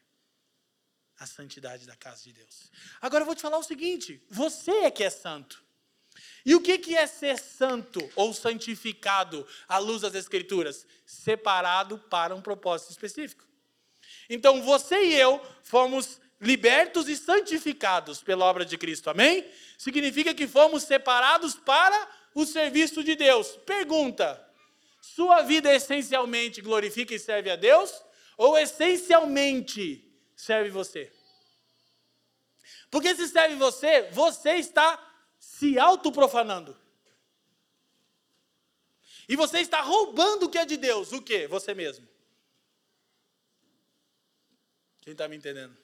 [1.18, 2.70] a santidade da casa de Deus.
[3.00, 5.62] Agora eu vou te falar o seguinte: você é que é santo.
[6.44, 10.86] E o que é ser santo ou santificado à luz das Escrituras?
[11.06, 13.46] Separado para um propósito específico.
[14.28, 19.48] Então você e eu fomos libertos e santificados pela obra de Cristo, amém?
[19.78, 23.56] Significa que fomos separados para o serviço de Deus.
[23.64, 24.44] Pergunta:
[25.00, 27.92] sua vida essencialmente glorifica e serve a Deus?
[28.36, 31.12] Ou essencialmente serve você?
[32.90, 34.98] Porque se serve você, você está
[35.38, 36.76] se autoprofanando.
[39.28, 41.12] E você está roubando o que é de Deus.
[41.12, 41.46] O que?
[41.46, 42.06] Você mesmo.
[45.02, 45.76] Quem está me entendendo?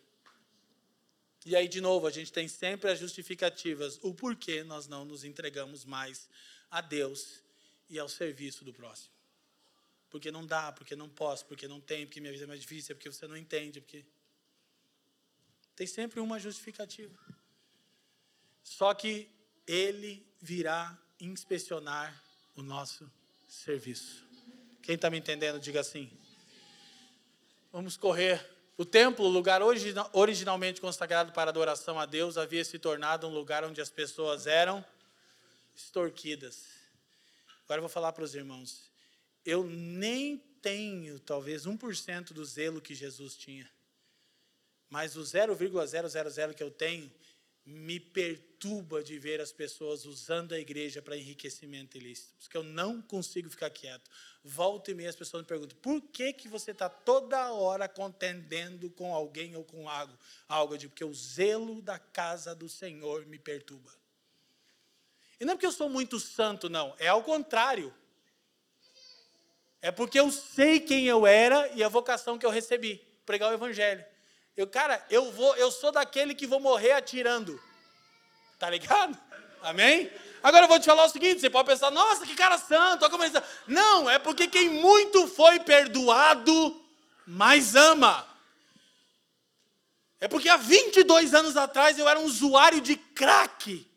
[1.45, 5.25] E aí, de novo, a gente tem sempre as justificativas, o porquê nós não nos
[5.25, 6.29] entregamos mais
[6.71, 7.43] a Deus
[7.89, 9.12] e ao serviço do próximo.
[10.09, 12.95] Porque não dá, porque não posso, porque não tem, porque minha vida é mais difícil,
[12.95, 14.05] porque você não entende, porque.
[15.77, 17.16] Tem sempre uma justificativa.
[18.62, 19.31] Só que
[19.66, 22.23] ele virá inspecionar
[22.57, 23.11] o nosso
[23.49, 24.27] serviço.
[24.83, 26.11] Quem está me entendendo, diga assim.
[27.71, 28.58] Vamos correr.
[28.81, 29.61] O templo, lugar
[30.12, 34.85] originalmente consagrado para adoração a Deus, havia se tornado um lugar onde as pessoas eram
[35.74, 36.68] extorquidas.
[37.64, 38.89] Agora eu vou falar para os irmãos.
[39.45, 43.68] Eu nem tenho, talvez, 1% do zelo que Jesus tinha.
[44.89, 47.11] Mas o 0,000 que eu tenho
[47.69, 52.35] me perturba de ver as pessoas usando a igreja para enriquecimento ilícito.
[52.41, 54.11] Porque eu não consigo ficar quieto.
[54.43, 58.89] Volta e meia as pessoas me perguntam: por que, que você está toda hora contendendo
[58.91, 60.16] com alguém ou com algo?
[60.49, 63.93] Algo digo, porque o zelo da casa do Senhor me perturba.
[65.39, 66.97] E não é porque eu sou muito santo, não.
[66.99, 67.95] É ao contrário.
[69.83, 72.97] É porque eu sei quem eu era e a vocação que eu recebi
[73.27, 74.05] pregar o evangelho.
[74.59, 77.63] Eu, cara, eu vou, eu sou daquele que vou morrer atirando.
[78.59, 79.17] Tá ligado?
[79.63, 80.11] Amém?
[80.43, 83.11] Agora eu vou te falar o seguinte: você pode pensar, nossa, que cara santo, olha
[83.11, 83.33] como ele...
[83.69, 86.85] Não, é porque quem muito foi perdoado,
[87.25, 88.27] mais ama.
[90.19, 93.89] É porque há 22 anos atrás eu era um usuário de crack,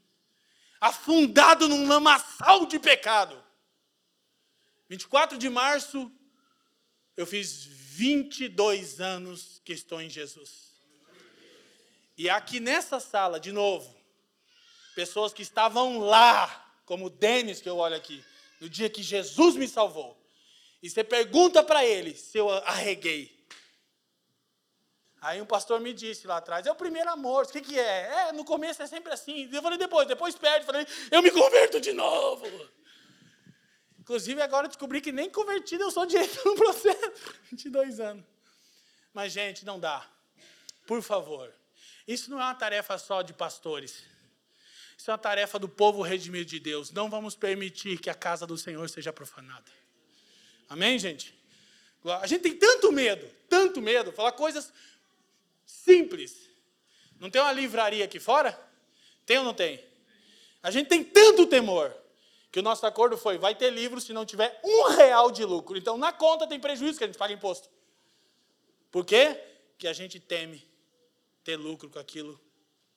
[0.79, 3.43] afundado num lamaçal de pecado.
[4.87, 6.11] 24 de março,
[7.17, 10.71] eu fiz 22 anos que estou em Jesus.
[12.17, 13.93] E aqui nessa sala, de novo,
[14.95, 18.23] pessoas que estavam lá, como o Denis, que eu olho aqui,
[18.61, 20.17] no dia que Jesus me salvou,
[20.81, 23.37] e você pergunta para ele se eu arreguei.
[25.19, 28.29] Aí um pastor me disse lá atrás, é o primeiro amor, o que, que é?
[28.29, 29.49] É, no começo é sempre assim.
[29.51, 30.65] Eu falei, depois, depois perde.
[30.65, 32.45] Falei, eu me converto de novo.
[34.11, 37.13] Inclusive, agora descobri que nem convertido eu sou direito no processo.
[37.49, 38.25] 22 anos.
[39.13, 40.05] Mas, gente, não dá.
[40.85, 41.49] Por favor.
[42.05, 44.03] Isso não é uma tarefa só de pastores.
[44.97, 46.91] Isso é uma tarefa do povo redimido de Deus.
[46.91, 49.71] Não vamos permitir que a casa do Senhor seja profanada.
[50.67, 51.33] Amém, gente?
[52.03, 54.73] A gente tem tanto medo, tanto medo, falar coisas
[55.65, 56.49] simples.
[57.17, 58.59] Não tem uma livraria aqui fora?
[59.25, 59.81] Tem ou não tem?
[60.61, 62.00] A gente tem tanto temor
[62.51, 65.77] que o nosso acordo foi: vai ter livro se não tiver um real de lucro.
[65.77, 67.69] Então, na conta tem prejuízo que a gente paga imposto.
[68.91, 69.39] Por quê?
[69.77, 70.67] Que a gente teme
[71.43, 72.39] ter lucro com aquilo.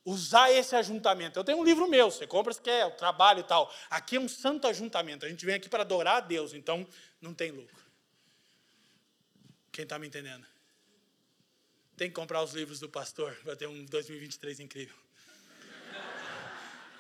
[0.04, 1.38] Usar esse ajuntamento.
[1.38, 3.72] Eu tenho um livro meu, você compra se quer, o trabalho e tal.
[3.88, 5.24] Aqui é um santo ajuntamento.
[5.24, 6.86] A gente vem aqui para adorar a Deus, então
[7.20, 7.82] não tem lucro.
[9.72, 10.46] Quem está me entendendo?
[11.96, 15.03] Tem que comprar os livros do pastor para ter um 2023 incrível.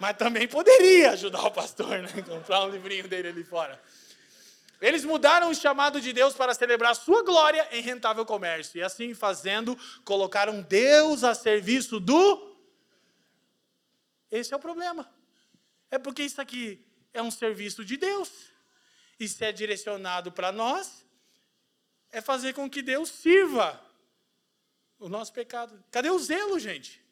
[0.04, 2.08] Mas também poderia ajudar o pastor, né?
[2.28, 3.82] Comprar um livrinho dele ali fora.
[4.78, 8.76] Eles mudaram o chamado de Deus para celebrar sua glória em rentável comércio.
[8.76, 9.74] E assim fazendo,
[10.04, 12.54] colocaram Deus a serviço do.
[14.30, 15.10] Esse é o problema.
[15.90, 18.30] É porque isso aqui é um serviço de Deus.
[19.18, 21.02] E se é direcionado para nós,
[22.12, 23.80] é fazer com que Deus sirva
[24.98, 25.82] o nosso pecado.
[25.90, 27.03] Cadê o zelo, gente?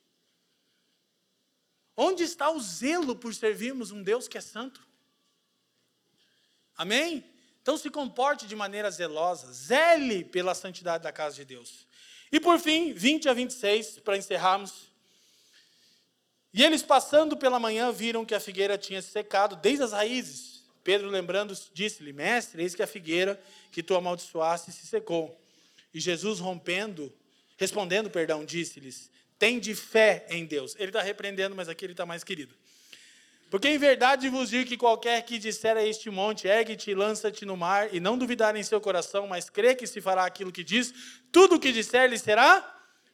[1.97, 4.87] Onde está o zelo por servirmos um Deus que é santo?
[6.77, 7.25] Amém?
[7.61, 11.87] Então se comporte de maneira zelosa, zele pela santidade da casa de Deus.
[12.31, 14.91] E por fim, 20 a 26, para encerrarmos.
[16.53, 20.65] E eles passando pela manhã viram que a figueira tinha secado desde as raízes.
[20.83, 23.41] Pedro, lembrando, disse-lhe: Mestre, eis que a figueira
[23.71, 25.39] que tu amaldiçoaste se secou.
[25.95, 27.15] E Jesus, rompendo,
[27.57, 29.11] respondendo, perdão, disse-lhes:
[29.43, 30.77] tem de fé em Deus.
[30.77, 32.55] Ele está repreendendo, mas aqui ele está mais querido.
[33.51, 37.45] Porque em verdade vos digo que qualquer que disser a este monte, ergue-te e lança-te
[37.45, 40.63] no mar, e não duvidar em seu coração, mas crê que se fará aquilo que
[40.63, 40.95] diz,
[41.33, 42.53] tudo o que disser lhe será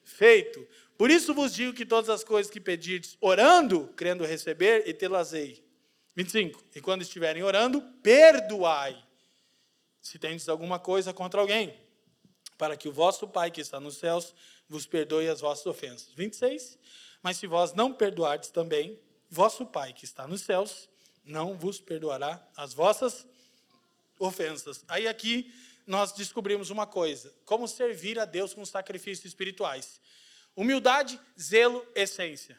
[0.04, 0.68] feito.
[0.98, 5.64] Por isso vos digo que todas as coisas que pedirdes, orando, crendo receber, e tê-las-ei.
[6.14, 6.62] 25.
[6.74, 9.02] E quando estiverem orando, perdoai,
[10.02, 11.74] se tendes alguma coisa contra alguém,
[12.58, 14.34] para que o vosso Pai que está nos céus
[14.68, 16.12] vos perdoe as vossas ofensas.
[16.14, 16.78] 26.
[17.22, 18.98] Mas se vós não perdoardes também,
[19.30, 20.88] vosso Pai que está nos céus
[21.24, 23.26] não vos perdoará as vossas
[24.18, 24.82] ofensas.
[24.88, 25.52] Aí aqui
[25.86, 30.00] nós descobrimos uma coisa: como servir a Deus com sacrifícios espirituais.
[30.56, 32.58] Humildade, zelo, essência.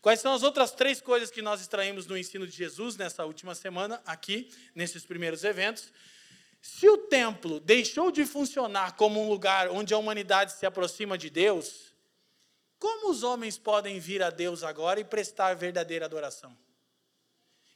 [0.00, 3.54] Quais são as outras três coisas que nós extraímos no ensino de Jesus nessa última
[3.54, 5.92] semana, aqui, nesses primeiros eventos?
[6.66, 11.30] Se o templo deixou de funcionar como um lugar onde a humanidade se aproxima de
[11.30, 11.94] Deus,
[12.76, 16.58] como os homens podem vir a Deus agora e prestar verdadeira adoração?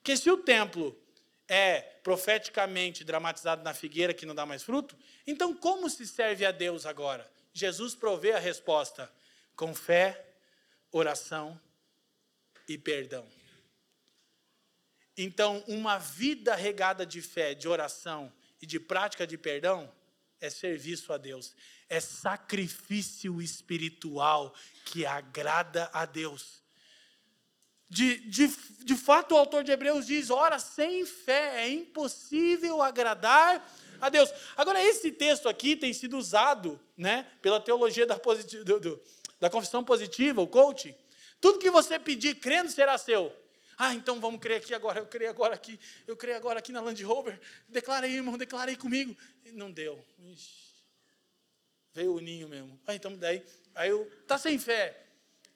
[0.02, 1.00] Que se o templo
[1.46, 6.50] é profeticamente dramatizado na figueira que não dá mais fruto, então como se serve a
[6.50, 7.30] Deus agora?
[7.54, 9.10] Jesus provê a resposta
[9.54, 10.34] com fé,
[10.90, 11.58] oração
[12.68, 13.24] e perdão.
[15.16, 19.90] Então, uma vida regada de fé, de oração e de prática de perdão
[20.40, 21.54] é serviço a Deus,
[21.88, 24.54] é sacrifício espiritual
[24.86, 26.62] que agrada a Deus.
[27.88, 28.46] De, de,
[28.84, 33.68] de fato, o autor de Hebreus diz: ora, sem fé é impossível agradar
[34.00, 34.30] a Deus.
[34.56, 39.02] Agora, esse texto aqui tem sido usado né, pela teologia da, do, do,
[39.40, 40.94] da confissão positiva, o coaching.
[41.40, 43.34] Tudo que você pedir crendo será seu.
[43.82, 46.82] Ah, então vamos crer aqui agora, eu creio agora aqui, eu creio agora aqui na
[46.82, 47.40] Land Rover.
[47.66, 49.16] Declara aí, irmão, declara aí comigo.
[49.42, 50.04] E não deu.
[50.18, 50.74] Ixi.
[51.94, 52.78] Veio o ninho mesmo.
[52.86, 53.42] Ah, então daí,
[53.74, 55.06] aí eu, tá sem fé.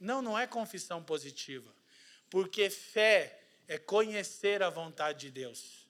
[0.00, 1.70] Não, não é confissão positiva.
[2.30, 5.86] Porque fé é conhecer a vontade de Deus.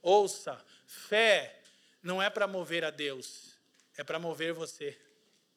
[0.00, 1.60] Ouça, fé
[2.02, 3.58] não é para mover a Deus,
[3.98, 4.98] é para mover você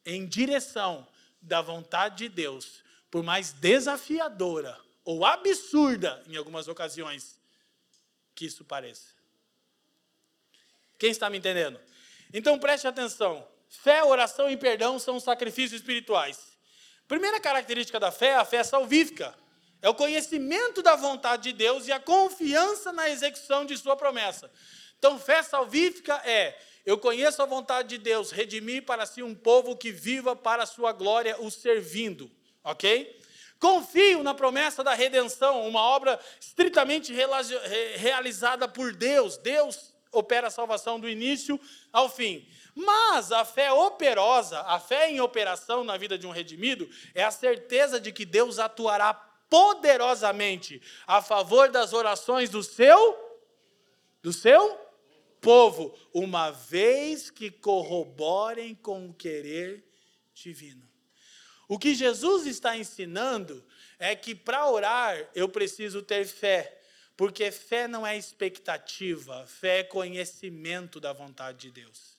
[0.05, 1.07] em direção
[1.41, 7.39] da vontade de Deus, por mais desafiadora ou absurda, em algumas ocasiões,
[8.35, 9.13] que isso pareça.
[10.99, 11.79] Quem está me entendendo?
[12.33, 13.47] Então preste atenção.
[13.69, 16.57] Fé, oração e perdão são sacrifícios espirituais.
[17.07, 19.33] Primeira característica da fé é a fé salvífica.
[19.81, 24.51] É o conhecimento da vontade de Deus e a confiança na execução de sua promessa.
[24.99, 29.77] Então, fé salvífica é: eu conheço a vontade de Deus, redimir para si um povo
[29.77, 32.29] que viva para a sua glória, o servindo.
[32.61, 33.17] Ok?
[33.59, 37.13] Confio na promessa da redenção, uma obra estritamente
[37.95, 39.37] realizada por Deus.
[39.37, 41.59] Deus opera a salvação do início
[41.91, 42.47] ao fim.
[42.75, 47.31] Mas a fé operosa, a fé em operação na vida de um redimido, é a
[47.31, 49.13] certeza de que Deus atuará
[49.49, 53.25] poderosamente a favor das orações do seu
[54.21, 54.77] do seu
[55.39, 59.87] povo, uma vez que corroborem com o querer
[60.33, 60.86] divino.
[61.67, 63.63] O que Jesus está ensinando
[63.99, 66.81] é que para orar eu preciso ter fé,
[67.15, 72.17] porque fé não é expectativa, fé é conhecimento da vontade de Deus.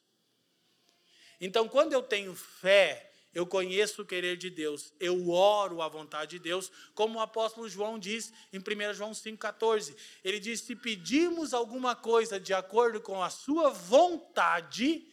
[1.40, 6.32] Então, quando eu tenho fé, eu conheço o querer de Deus, eu oro a vontade
[6.32, 9.94] de Deus, como o apóstolo João diz em 1 João 5,14.
[10.24, 15.06] Ele diz: Se pedimos alguma coisa de acordo com a sua vontade,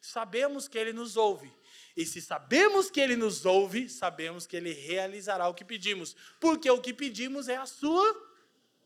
[0.00, 1.52] sabemos que ele nos ouve.
[1.96, 6.70] E se sabemos que ele nos ouve, sabemos que ele realizará o que pedimos, porque
[6.70, 8.32] o que pedimos é a sua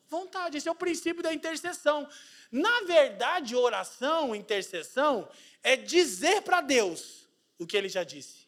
[0.09, 0.57] vontade.
[0.57, 2.09] Esse é o princípio da intercessão.
[2.51, 5.29] Na verdade, oração, intercessão,
[5.63, 7.29] é dizer para Deus
[7.59, 8.47] o que ele já disse.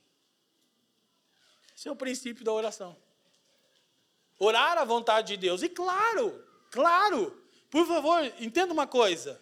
[1.76, 2.96] Esse é o princípio da oração.
[4.38, 5.62] Orar a vontade de Deus.
[5.62, 9.40] E claro, claro, por favor, entenda uma coisa: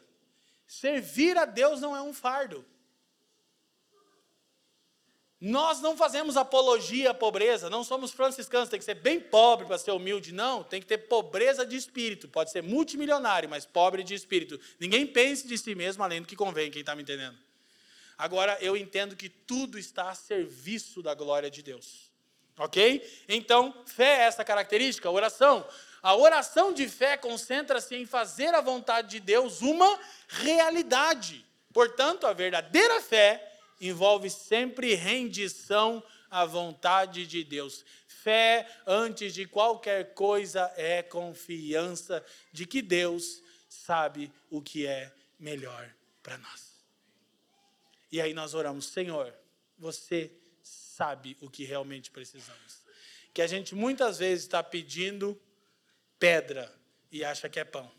[0.67, 2.65] servir a Deus não é um fardo.
[5.39, 9.77] Nós não fazemos apologia à pobreza, não somos franciscanos, tem que ser bem pobre para
[9.77, 14.15] ser humilde, não, tem que ter pobreza de espírito, pode ser multimilionário, mas pobre de
[14.15, 14.59] espírito.
[14.81, 17.37] Ninguém pense de si mesmo além do que convém, quem está me entendendo?
[18.17, 22.11] Agora, eu entendo que tudo está a serviço da glória de Deus,
[22.59, 23.07] ok?
[23.29, 25.67] Então, fé é essa característica, oração.
[26.03, 31.45] A oração de fé concentra-se em fazer a vontade de Deus uma realidade.
[31.75, 37.85] Portanto, a verdadeira fé envolve sempre rendição à vontade de Deus.
[38.07, 45.95] Fé, antes de qualquer coisa, é confiança de que Deus sabe o que é melhor
[46.23, 46.77] para nós.
[48.11, 49.35] E aí nós oramos, Senhor,
[49.79, 52.81] você sabe o que realmente precisamos.
[53.35, 55.41] Que a gente muitas vezes está pedindo
[56.19, 56.73] pedra
[57.13, 57.91] e acha que é pão.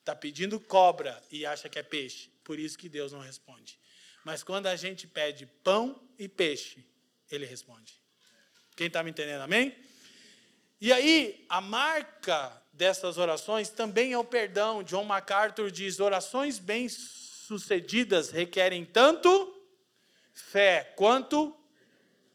[0.00, 2.30] Está pedindo cobra e acha que é peixe.
[2.44, 3.78] Por isso que Deus não responde.
[4.26, 6.84] Mas quando a gente pede pão e peixe,
[7.30, 7.94] ele responde.
[8.74, 9.72] Quem está me entendendo, amém?
[10.80, 14.82] E aí, a marca dessas orações também é o perdão.
[14.82, 19.30] John MacArthur diz: orações bem-sucedidas requerem tanto
[20.34, 21.56] fé quanto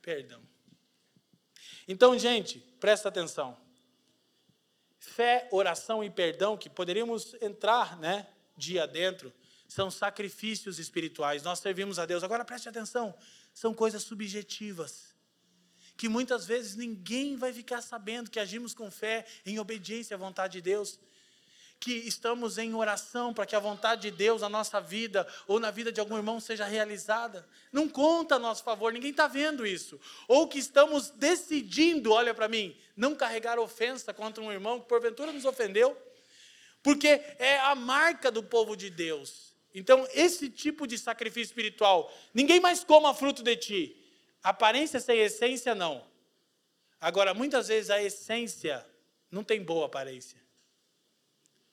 [0.02, 0.42] perdão.
[1.90, 3.58] Então, gente, presta atenção.
[4.98, 9.34] Fé, oração e perdão, que poderíamos entrar, né, dia dentro,
[9.72, 11.44] são sacrifícios espirituais.
[11.44, 12.26] Nós servimos a Deus.
[12.26, 13.16] Agora preste atenção,
[13.54, 15.16] são coisas subjetivas.
[15.96, 20.54] Que muitas vezes ninguém vai ficar sabendo que agimos com fé, em obediência à vontade
[20.54, 21.00] de Deus.
[21.80, 25.72] Que estamos em oração para que a vontade de Deus na nossa vida ou na
[25.72, 27.48] vida de algum irmão seja realizada.
[27.72, 29.98] Não conta a nosso favor, ninguém está vendo isso.
[30.28, 35.32] Ou que estamos decidindo, olha para mim, não carregar ofensa contra um irmão que porventura
[35.32, 35.98] nos ofendeu.
[36.84, 42.60] Porque é a marca do povo de Deus então, esse tipo de sacrifício espiritual, ninguém
[42.60, 43.98] mais coma fruto de ti.
[44.44, 46.06] Aparência sem essência, não.
[47.00, 48.86] Agora, muitas vezes a essência
[49.32, 50.40] não tem boa aparência.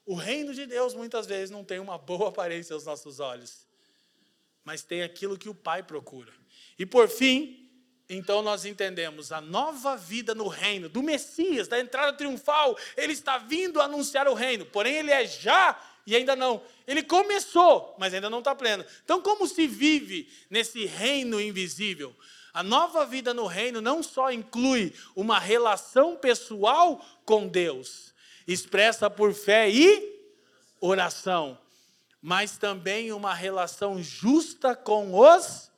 [0.07, 3.66] O reino de Deus muitas vezes não tem uma boa aparência aos nossos olhos,
[4.64, 6.32] mas tem aquilo que o Pai procura.
[6.78, 7.68] E por fim,
[8.09, 13.36] então nós entendemos a nova vida no reino do Messias, da entrada triunfal, ele está
[13.36, 15.78] vindo anunciar o reino, porém ele é já
[16.09, 16.62] e ainda não.
[16.86, 18.82] Ele começou, mas ainda não está pleno.
[19.04, 22.16] Então, como se vive nesse reino invisível?
[22.54, 28.14] A nova vida no reino não só inclui uma relação pessoal com Deus,
[28.46, 30.18] expressa por fé e
[30.80, 31.59] oração,
[32.22, 35.70] mas também uma relação justa com os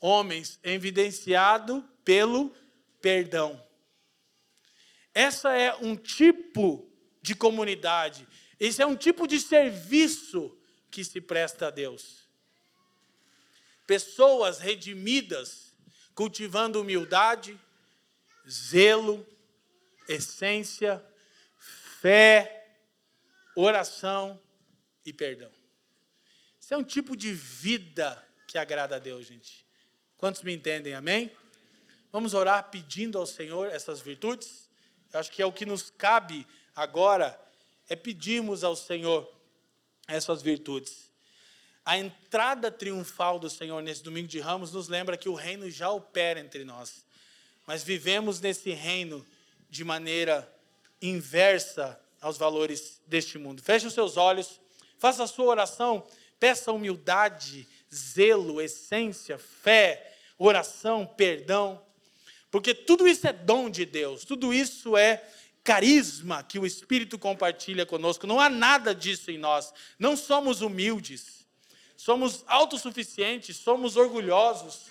[0.00, 2.52] homens, evidenciado pelo
[3.00, 3.62] perdão.
[5.14, 6.90] Essa é um tipo
[7.22, 8.26] de comunidade
[8.58, 10.56] esse é um tipo de serviço
[10.90, 12.26] que se presta a Deus.
[13.86, 15.74] Pessoas redimidas,
[16.14, 17.58] cultivando humildade,
[18.48, 19.26] zelo,
[20.08, 21.04] essência,
[22.00, 22.78] fé,
[23.54, 24.40] oração
[25.04, 25.50] e perdão.
[26.60, 29.66] Isso é um tipo de vida que agrada a Deus, gente.
[30.16, 30.94] Quantos me entendem?
[30.94, 31.30] Amém?
[32.10, 34.70] Vamos orar pedindo ao Senhor essas virtudes?
[35.12, 37.38] Eu acho que é o que nos cabe agora
[37.88, 39.30] é pedirmos ao Senhor
[40.08, 41.10] essas virtudes.
[41.84, 45.90] A entrada triunfal do Senhor nesse domingo de Ramos nos lembra que o reino já
[45.90, 47.04] opera entre nós.
[47.66, 49.24] Mas vivemos nesse reino
[49.70, 50.52] de maneira
[51.00, 53.62] inversa aos valores deste mundo.
[53.62, 54.60] Feche os seus olhos,
[54.98, 56.06] faça a sua oração,
[56.40, 61.80] peça humildade, zelo, essência, fé, oração, perdão,
[62.50, 65.22] porque tudo isso é dom de Deus, tudo isso é
[65.66, 68.24] carisma que o Espírito compartilha conosco.
[68.24, 69.74] Não há nada disso em nós.
[69.98, 71.44] Não somos humildes,
[71.96, 74.86] somos autossuficientes, somos orgulhosos,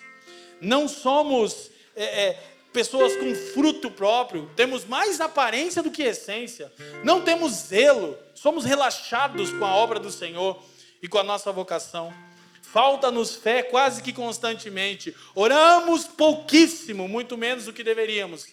[0.60, 2.42] não somos é, é,
[2.74, 6.70] pessoas com fruto próprio, temos mais aparência do que essência,
[7.02, 10.62] não temos zelo, somos relaxados com a obra do Senhor
[11.02, 12.12] e com a nossa vocação.
[12.60, 15.16] Falta-nos fé quase que constantemente.
[15.34, 18.46] Oramos pouquíssimo, muito menos do que deveríamos.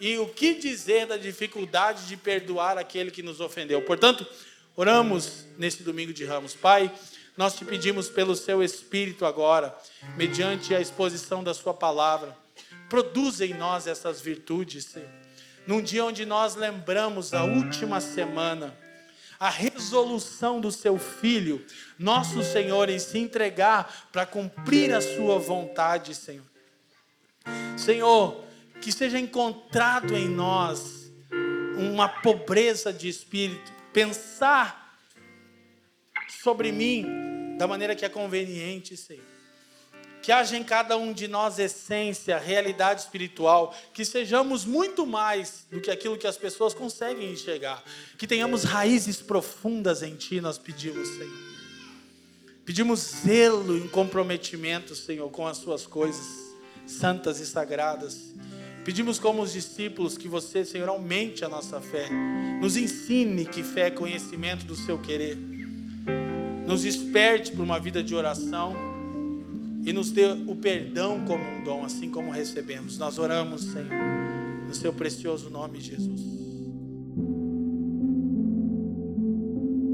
[0.00, 3.82] E o que dizer da dificuldade de perdoar aquele que nos ofendeu?
[3.82, 4.26] Portanto,
[4.74, 6.54] oramos nesse domingo de Ramos.
[6.54, 6.90] Pai,
[7.36, 9.76] nós te pedimos pelo seu Espírito agora,
[10.16, 12.36] mediante a exposição da Sua palavra,
[12.88, 15.08] produza em nós essas virtudes, Senhor.
[15.66, 18.74] Num dia onde nós lembramos a última semana,
[19.38, 21.64] a resolução do seu filho,
[21.98, 26.44] nosso Senhor, em se entregar para cumprir a sua vontade, Senhor.
[27.76, 28.44] Senhor,
[28.80, 31.12] que seja encontrado em nós
[31.76, 34.98] uma pobreza de espírito, pensar
[36.42, 39.24] sobre mim da maneira que é conveniente, Senhor.
[40.22, 45.80] Que haja em cada um de nós essência, realidade espiritual, que sejamos muito mais do
[45.80, 47.82] que aquilo que as pessoas conseguem enxergar,
[48.18, 51.50] que tenhamos raízes profundas em Ti, nós pedimos, Senhor.
[52.66, 56.50] Pedimos zelo e comprometimento, Senhor, com as Suas coisas
[56.86, 58.34] santas e sagradas.
[58.84, 62.08] Pedimos como os discípulos que você, Senhor, aumente a nossa fé.
[62.60, 65.36] Nos ensine que fé é conhecimento do seu querer.
[66.66, 68.74] Nos desperte para uma vida de oração
[69.84, 72.96] e nos dê o perdão como um dom, assim como recebemos.
[72.98, 73.88] Nós oramos, Senhor,
[74.66, 76.20] no seu precioso nome, Jesus.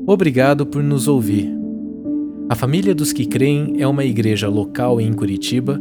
[0.06, 1.50] Obrigado por nos ouvir.
[2.48, 5.80] A Família dos que Creem é uma igreja local em Curitiba